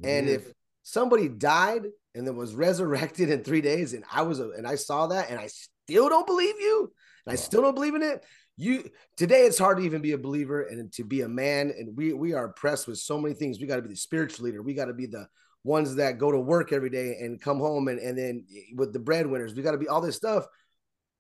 [0.04, 0.52] And if
[0.84, 1.84] somebody died
[2.16, 5.30] and then was resurrected in three days, and I was a, and I saw that,
[5.30, 6.92] and I still don't believe you,
[7.26, 8.24] and I still don't believe in it.
[8.58, 11.96] You today it's hard to even be a believer and to be a man, and
[11.96, 13.60] we we are oppressed with so many things.
[13.60, 14.62] We got to be the spiritual leader.
[14.62, 15.28] We got to be the
[15.64, 18.46] ones that go to work every day and come home and, and then
[18.76, 19.54] with the breadwinners.
[19.54, 20.46] We got to be all this stuff,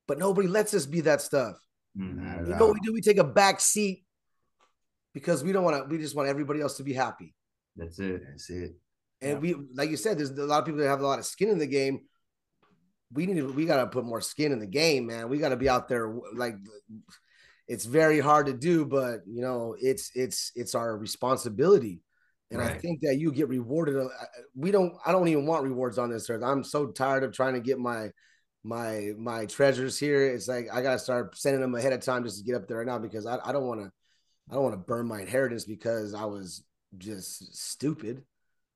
[0.07, 1.55] but nobody lets us be that stuff.
[1.97, 2.47] Mhm.
[2.47, 2.93] You know what we do?
[2.93, 4.05] We take a back seat
[5.13, 5.83] because we don't want to.
[5.89, 7.33] We just want everybody else to be happy.
[7.79, 8.21] That's it.
[8.27, 8.75] That's it.
[9.21, 11.25] And we, like you said, there's a lot of people that have a lot of
[11.25, 12.01] skin in the game.
[13.11, 15.29] We need to, we got to put more skin in the game, man.
[15.29, 16.13] We got to be out there.
[16.33, 16.55] Like,
[17.67, 22.01] it's very hard to do, but you know, it's it's it's our responsibility.
[22.51, 23.95] And I think that you get rewarded.
[23.95, 24.07] uh,
[24.55, 24.95] We don't.
[25.05, 26.43] I don't even want rewards on this earth.
[26.43, 28.09] I'm so tired of trying to get my
[28.63, 30.33] my my treasures here.
[30.33, 32.77] It's like I gotta start sending them ahead of time just to get up there
[32.77, 33.91] right now because I, I don't want to
[34.49, 36.63] I don't want to burn my inheritance because I was
[36.97, 38.23] just stupid.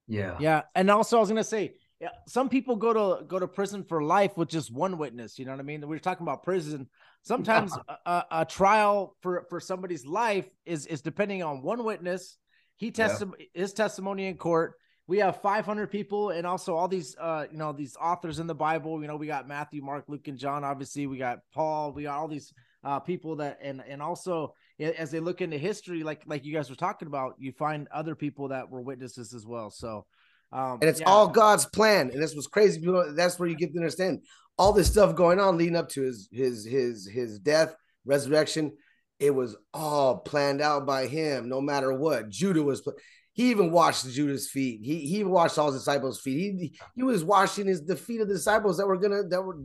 [0.08, 0.38] Yeah.
[0.40, 3.84] Yeah, and also I was gonna say, yeah, some people go to go to prison
[3.84, 5.40] for life with just one witness.
[5.40, 5.82] You know what I mean?
[5.82, 6.90] We were talking about prison.
[7.22, 12.38] Sometimes a, a, a trial for for somebody's life is is depending on one witness.
[12.76, 14.74] He tested his testimony in court.
[15.08, 18.56] We have 500 people, and also all these, uh, you know, these authors in the
[18.56, 19.02] Bible.
[19.02, 20.64] You know, we got Matthew, Mark, Luke, and John.
[20.64, 21.92] Obviously, we got Paul.
[21.92, 22.54] We got all these
[22.84, 24.50] uh, people that, and and also a-
[24.80, 28.16] as they look into history, like like you guys were talking about, you find other
[28.16, 29.70] people that were witnesses as well.
[29.70, 30.06] So,
[30.52, 31.10] um, and it's yeah.
[31.10, 32.10] all God's plan.
[32.12, 32.82] And this was crazy.
[33.16, 34.22] That's where you get to understand
[34.58, 38.74] all this stuff going on leading up to his his his his death, resurrection.
[39.20, 42.30] It was all planned out by him, no matter what.
[42.30, 42.88] Judah was.
[43.36, 44.82] He even washed Judah's feet.
[44.84, 46.60] He he washed all his disciples' feet.
[46.60, 49.64] He he was washing his the feet of the disciples that were gonna that were.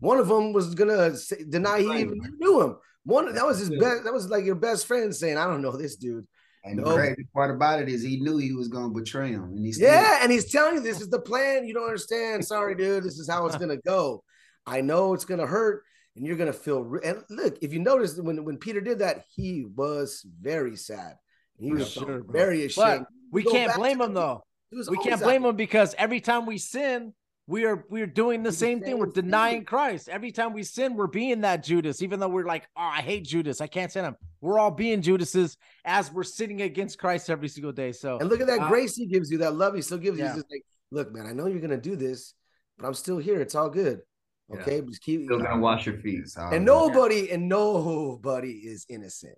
[0.00, 2.76] One of them was gonna say, deny he even knew him.
[3.04, 4.04] One that was his best.
[4.04, 6.26] That was like your best friend saying, "I don't know this dude."
[6.64, 6.94] And the No.
[6.94, 9.44] crazy part about it is he knew he was gonna betray him.
[9.44, 11.66] And he's Yeah, and he's telling you this is the plan.
[11.66, 12.44] You don't understand.
[12.44, 13.04] Sorry, dude.
[13.04, 14.24] This is how it's gonna go.
[14.66, 15.82] I know it's gonna hurt,
[16.16, 16.82] and you're gonna feel.
[16.82, 21.16] Re- and look, if you notice when when Peter did that, he was very sad.
[21.58, 23.04] He was sure, very ashamed.
[23.04, 24.42] But we can't blame him though.
[24.88, 25.50] We can't blame way.
[25.50, 27.12] him because every time we sin,
[27.46, 28.98] we are we're doing the the same thing.
[28.98, 29.24] We're same thing.
[29.24, 30.08] denying Christ.
[30.08, 33.24] Every time we sin, we're being that Judas, even though we're like, oh, I hate
[33.24, 33.60] Judas.
[33.60, 34.16] I can't stand him.
[34.40, 37.92] We're all being Judases as we're sinning against Christ every single day.
[37.92, 40.18] So And look at that Uh, grace he gives you, that love he still gives
[40.18, 40.24] you.
[40.24, 42.34] He's just like, look, man, I know you're gonna do this,
[42.78, 43.40] but I'm still here.
[43.40, 44.00] It's all good.
[44.48, 44.60] Yeah.
[44.60, 45.24] Okay, just keep.
[45.24, 46.20] Still gonna wash your feet.
[46.20, 46.64] That's And it is.
[46.64, 49.36] nobody and nobody is innocent.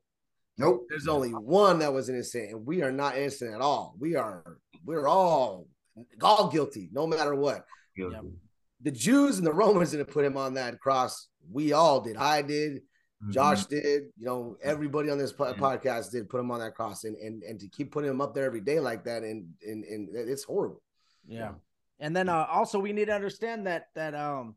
[0.58, 0.86] Nope.
[0.88, 3.94] There's only one that was innocent, and we are not innocent at all.
[3.98, 5.68] We are we're all
[6.22, 7.64] all guilty, no matter what.
[7.96, 8.32] Guilty.
[8.82, 11.28] The Jews and the Romans didn't put him on that cross.
[11.50, 12.16] We all did.
[12.16, 12.82] I did.
[13.24, 13.30] Mhm.
[13.32, 14.04] Josh did.
[14.18, 15.54] You know, everybody on this po- Yeah.
[15.54, 18.34] podcast did put him on that cross, and and and to keep putting him up
[18.34, 20.82] there every day like that, and and and it's horrible.
[21.26, 21.54] yeah.
[21.98, 24.54] And then uh also we need to understand that that um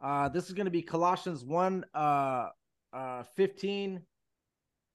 [0.00, 2.48] uh this is gonna be Colossians 1 uh
[2.94, 4.02] uh 15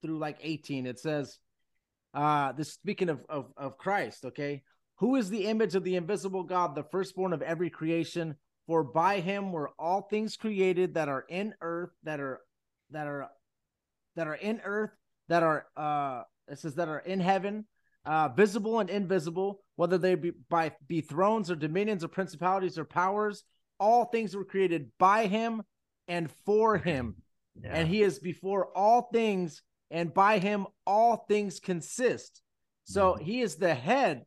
[0.02, 0.86] through like 18.
[0.86, 1.38] It says
[2.12, 4.64] uh this speaking of of, of Christ, okay?
[4.98, 8.36] Who is the image of the invisible God, the firstborn of every creation?
[8.66, 12.40] For by him were all things created that are in earth, that are
[12.90, 13.28] that are
[14.16, 14.90] that are in earth,
[15.28, 17.66] that are uh it says that are in heaven,
[18.06, 22.84] uh visible and invisible, whether they be by be thrones or dominions or principalities or
[22.84, 23.44] powers,
[23.78, 25.62] all things were created by him
[26.08, 27.16] and for him
[27.62, 27.74] Yeah.
[27.74, 32.42] and he is before all things, and by him all things consist.
[32.84, 34.24] So he is the head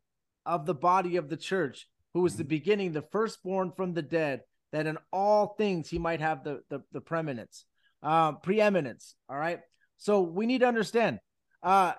[0.47, 4.41] of the body of the church, who is the beginning, the firstborn from the dead,
[4.71, 7.65] that in all things he might have the the, the preeminence,
[8.01, 9.15] um, preeminence.
[9.29, 9.59] All right.
[9.97, 11.19] So we need to understand,
[11.61, 11.93] uh,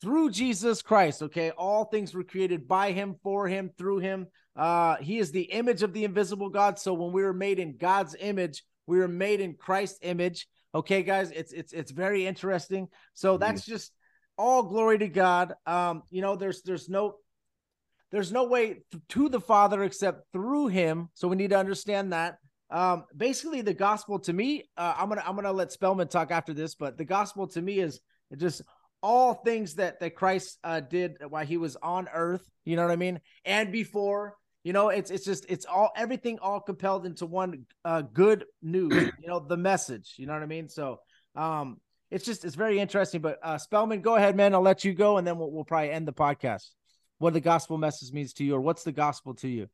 [0.00, 4.28] through Jesus Christ, okay, all things were created by him, for him, through him.
[4.56, 6.78] Uh, he is the image of the invisible God.
[6.78, 10.46] So when we were made in God's image, we were made in Christ's image.
[10.74, 12.88] Okay, guys, it's it's it's very interesting.
[13.14, 13.92] So that's just
[14.38, 15.54] all glory to God.
[15.66, 17.16] Um, you know, there's there's no
[18.10, 21.08] there's no way to the Father except through Him.
[21.14, 22.38] So we need to understand that.
[22.70, 26.54] Um, basically, the gospel to me, uh, I'm gonna I'm gonna let Spellman talk after
[26.54, 28.00] this, but the gospel to me is
[28.36, 28.62] just
[29.02, 32.48] all things that that Christ uh, did while He was on Earth.
[32.64, 33.20] You know what I mean?
[33.44, 38.02] And before, you know, it's it's just it's all everything all compelled into one uh,
[38.02, 39.10] good news.
[39.20, 40.14] You know, the message.
[40.16, 40.68] You know what I mean?
[40.68, 41.00] So,
[41.34, 41.78] um,
[42.10, 43.20] it's just it's very interesting.
[43.20, 44.54] But uh, Spellman, go ahead, man.
[44.54, 46.68] I'll let you go, and then we'll, we'll probably end the podcast.
[47.20, 49.68] What the gospel message means to you, or what's the gospel to you?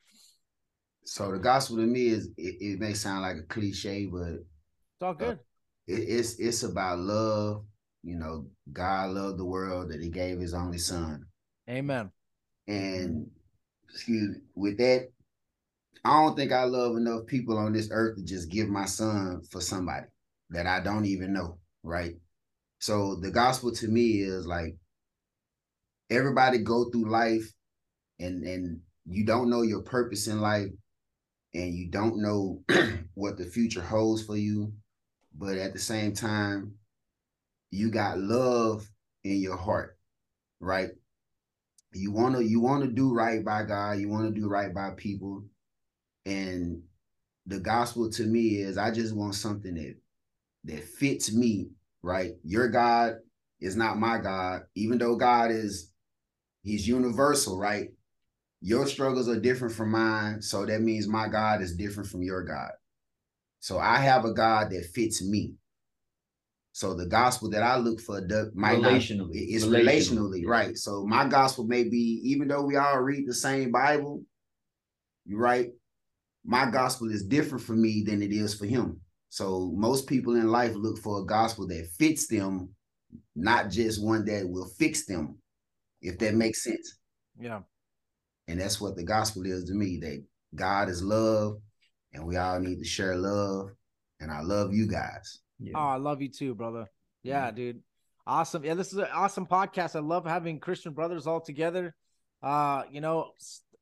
[1.05, 4.44] So the gospel to me is it, it may sound like a cliche, but
[4.94, 5.38] It's all good.
[5.38, 5.42] Uh,
[5.86, 7.64] it, it's it's about love.
[8.03, 11.26] You know, God loved the world that He gave His only Son,
[11.68, 12.11] Amen.
[12.66, 13.30] and
[13.88, 15.09] excuse me, with that,
[16.05, 19.42] I don't think I love enough people on this earth to just give my son
[19.51, 20.07] for somebody
[20.51, 22.14] that I don't even know, right?
[22.78, 24.76] So the gospel to me is like
[26.11, 27.52] everybody go through life
[28.18, 30.70] and and you don't know your purpose in life
[31.54, 32.62] and you don't know
[33.14, 34.72] what the future holds for you
[35.34, 36.72] but at the same time
[37.70, 38.88] you got love
[39.24, 39.96] in your heart
[40.61, 40.90] right?
[41.92, 44.74] You want to you want to do right by god you want to do right
[44.74, 45.44] by people
[46.26, 46.82] and
[47.46, 49.94] the gospel to me is i just want something that
[50.64, 51.70] that fits me
[52.02, 52.32] right?
[52.44, 53.14] Your god
[53.61, 55.90] is not my god even though god is
[56.66, 57.88] he's universal right?
[58.60, 62.42] Your struggles are different from mine so that means my god is different from your
[62.42, 62.72] god.
[63.60, 65.54] So i have a god that fits me.
[66.72, 68.20] So the gospel that i look for
[68.54, 69.30] might not Relationally.
[69.32, 70.42] it's Relationally.
[70.44, 70.76] relationally, right?
[70.76, 74.22] So my gospel may be even though we all read the same bible
[75.24, 75.70] you right
[76.44, 79.00] my gospel is different for me than it is for him.
[79.30, 82.68] So most people in life look for a gospel that fits them
[83.34, 85.36] not just one that will fix them
[86.07, 86.98] if that makes sense
[87.38, 87.61] Yeah.
[88.48, 91.59] and that's what the gospel is to me that God is love
[92.12, 93.70] and we all need to share love
[94.20, 95.72] and I love you guys Yeah.
[95.76, 96.86] Oh, I love you too, brother.
[97.22, 97.80] Yeah, dude.
[98.26, 98.64] Awesome.
[98.64, 99.96] Yeah, this is an awesome podcast.
[99.96, 101.94] I love having Christian brothers all together.
[102.42, 103.32] Uh, you know,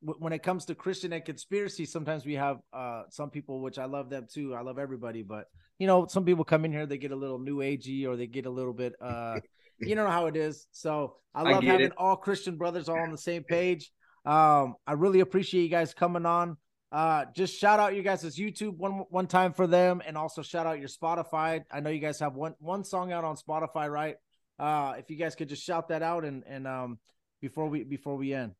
[0.01, 3.85] when it comes to Christian and conspiracy, sometimes we have uh some people, which I
[3.85, 4.53] love them too.
[4.55, 5.45] I love everybody, but
[5.79, 8.27] you know, some people come in here, they get a little new agey or they
[8.27, 9.39] get a little bit uh
[9.79, 10.67] you know how it is.
[10.71, 11.93] So I I love get having it.
[11.97, 13.91] all Christian brothers all on the same page.
[14.25, 16.57] Um, I really appreciate you guys coming on.
[16.91, 20.65] Uh, just shout out you guys' YouTube one one time for them, and also shout
[20.65, 21.63] out your Spotify.
[21.71, 24.15] I know you guys have one one song out on Spotify, right?
[24.57, 26.99] Uh, if you guys could just shout that out and and um
[27.41, 28.53] before we before we end.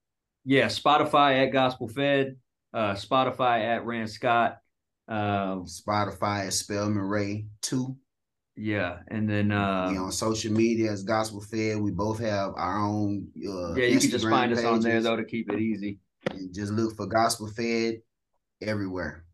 [0.43, 2.35] Yeah, Spotify at Gospel Fed,
[2.73, 4.57] uh, Spotify at Rand Scott.
[5.07, 7.95] Um, Spotify at Spellman Ray 2
[8.57, 12.79] yeah, and then uh, we on social media as Gospel Fed we both have our
[12.79, 15.59] own uh, yeah, you can just Instagram find us on there though to keep it
[15.59, 15.99] easy.
[16.31, 18.01] And just look for Gospel Fed
[18.61, 19.25] everywhere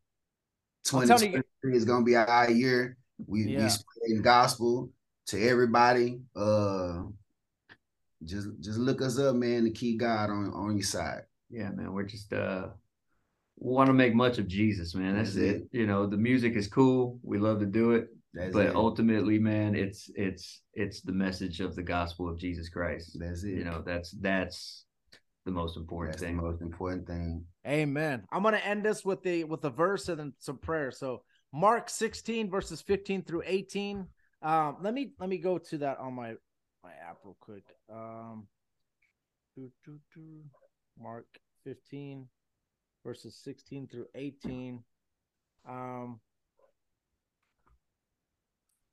[0.94, 2.98] I'm telling you- 2023 is gonna be our year
[3.28, 3.64] we Yeah.
[3.64, 4.92] we spreading gospel
[5.28, 7.04] to everybody uh
[8.24, 11.94] just just look us up man to keep God on on your side Yeah, man,
[11.94, 12.70] we're just uh
[13.58, 15.16] want to make much of Jesus, man.
[15.16, 15.56] That's, That's it.
[15.58, 15.68] it.
[15.72, 17.20] You know, the music is cool.
[17.22, 18.76] We love to do it, that's but it.
[18.76, 23.18] ultimately, man, it's it's it's the message of the gospel of Jesus Christ.
[23.20, 24.86] that's it You know, that's that's
[25.46, 26.38] the most important that's the thing.
[26.38, 28.24] most important thing Amen.
[28.32, 30.92] I'm gonna end this with the with a verse and then some prayer.
[30.92, 31.24] So
[31.54, 34.08] Mark 16 verses 15 through 18.
[34.42, 36.36] Um, let me let me go to that on my
[36.84, 37.64] my app real quick.
[37.92, 38.48] Um,
[39.56, 40.42] doo, doo, doo.
[41.00, 41.26] Mark
[41.66, 42.28] 15
[43.04, 44.84] verses 16 through 18.
[45.68, 46.20] Um,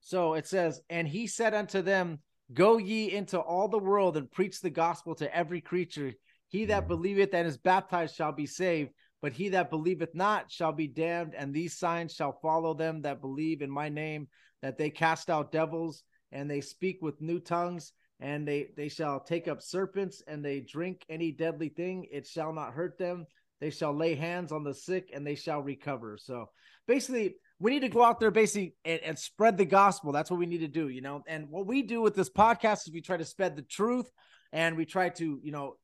[0.08, 2.20] so it says, and he said unto them,
[2.54, 6.14] Go ye into all the world and preach the gospel to every creature.
[6.46, 6.88] He that mm.
[6.88, 11.34] believeth and is baptized shall be saved, but he that believeth not shall be damned.
[11.34, 14.28] And these signs shall follow them that believe in my name,
[14.62, 19.20] that they cast out devils, and they speak with new tongues, and they they shall
[19.20, 23.26] take up serpents, and they drink any deadly thing, it shall not hurt them.
[23.60, 26.16] They shall lay hands on the sick, and they shall recover.
[26.16, 26.48] So
[26.86, 30.12] basically, we need to go out there basically and, and spread the gospel.
[30.12, 31.22] That's what we need to do, you know.
[31.26, 34.10] And what we do with this podcast is we try to spread the truth,
[34.52, 35.74] and we try to, you know,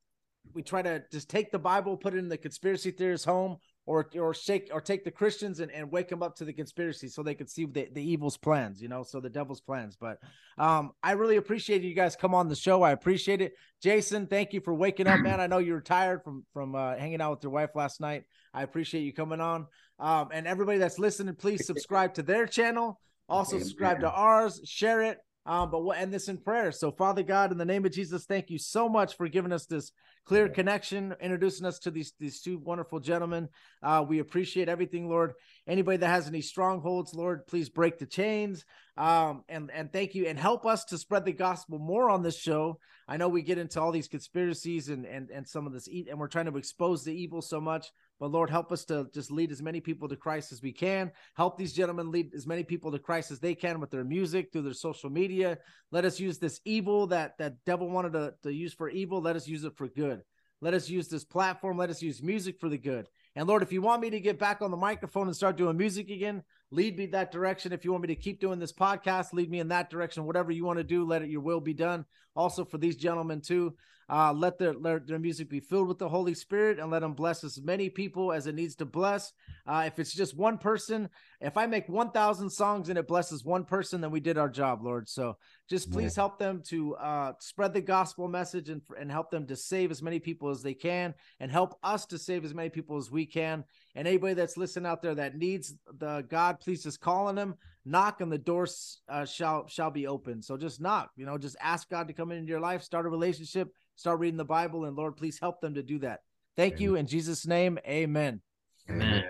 [0.53, 3.57] we try to just take the Bible, put it in the conspiracy theorists' home,
[3.87, 7.07] or or shake or take the Christians and, and wake them up to the conspiracy
[7.07, 9.95] so they can see the, the evil's plans, you know, so the devil's plans.
[9.99, 10.17] But
[10.57, 12.81] um, I really appreciate you guys come on the show.
[12.81, 13.53] I appreciate it.
[13.83, 15.39] Jason, thank you for waking up, man.
[15.39, 18.23] I know you were tired from from uh, hanging out with your wife last night.
[18.53, 19.67] I appreciate you coming on.
[19.99, 22.99] Um, and everybody that's listening, please subscribe to their channel.
[23.27, 25.19] Also subscribe to ours, share it.
[25.47, 26.71] Um, but we'll end this in prayer.
[26.71, 29.67] So, Father God, in the name of Jesus, thank you so much for giving us
[29.67, 29.91] this
[30.25, 33.47] Clear Connection introducing us to these these two wonderful gentlemen.
[33.83, 35.33] Uh, we appreciate everything, Lord.
[35.67, 38.65] Anybody that has any strongholds, Lord, please break the chains.
[38.97, 42.39] Um, and and thank you and help us to spread the gospel more on this
[42.39, 42.79] show.
[43.07, 46.17] I know we get into all these conspiracies and and and some of this and
[46.17, 47.91] we're trying to expose the evil so much.
[48.19, 51.11] But Lord, help us to just lead as many people to Christ as we can.
[51.35, 54.51] Help these gentlemen lead as many people to Christ as they can with their music,
[54.51, 55.57] through their social media.
[55.91, 59.21] Let us use this evil that that devil wanted to, to use for evil.
[59.21, 60.21] Let us use it for good.
[60.61, 61.77] Let us use this platform.
[61.77, 63.07] Let us use music for the good.
[63.35, 65.75] And Lord, if you want me to get back on the microphone and start doing
[65.75, 66.41] music again,
[66.71, 67.73] lead me that direction.
[67.73, 70.25] If you want me to keep doing this podcast, lead me in that direction.
[70.25, 72.05] Whatever you want to do, let it your will be done.
[72.35, 73.75] Also for these gentlemen too,
[74.09, 77.13] uh, let their let their music be filled with the Holy Spirit and let them
[77.13, 79.33] bless as many people as it needs to bless.
[79.65, 81.09] Uh, if it's just one person,
[81.41, 84.49] if I make one thousand songs and it blesses one person, then we did our
[84.49, 85.09] job, Lord.
[85.09, 85.37] So
[85.67, 89.55] just please help them to uh, spread the gospel message and and help them to
[89.55, 92.97] save as many people as they can, and help us to save as many people
[92.97, 93.63] as we can.
[93.95, 97.55] And anybody that's listening out there that needs the God, please just call on them,
[97.85, 100.41] knock, and the doors uh, shall shall be open.
[100.41, 103.09] So just knock, you know, just ask God to come into your life, start a
[103.09, 106.21] relationship, start reading the Bible, and Lord, please help them to do that.
[106.55, 108.41] Thank you in Jesus' name, Amen.
[108.89, 109.23] Amen.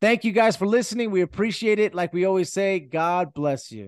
[0.00, 1.10] Thank you guys for listening.
[1.10, 1.92] We appreciate it.
[1.92, 3.86] Like we always say, God bless you.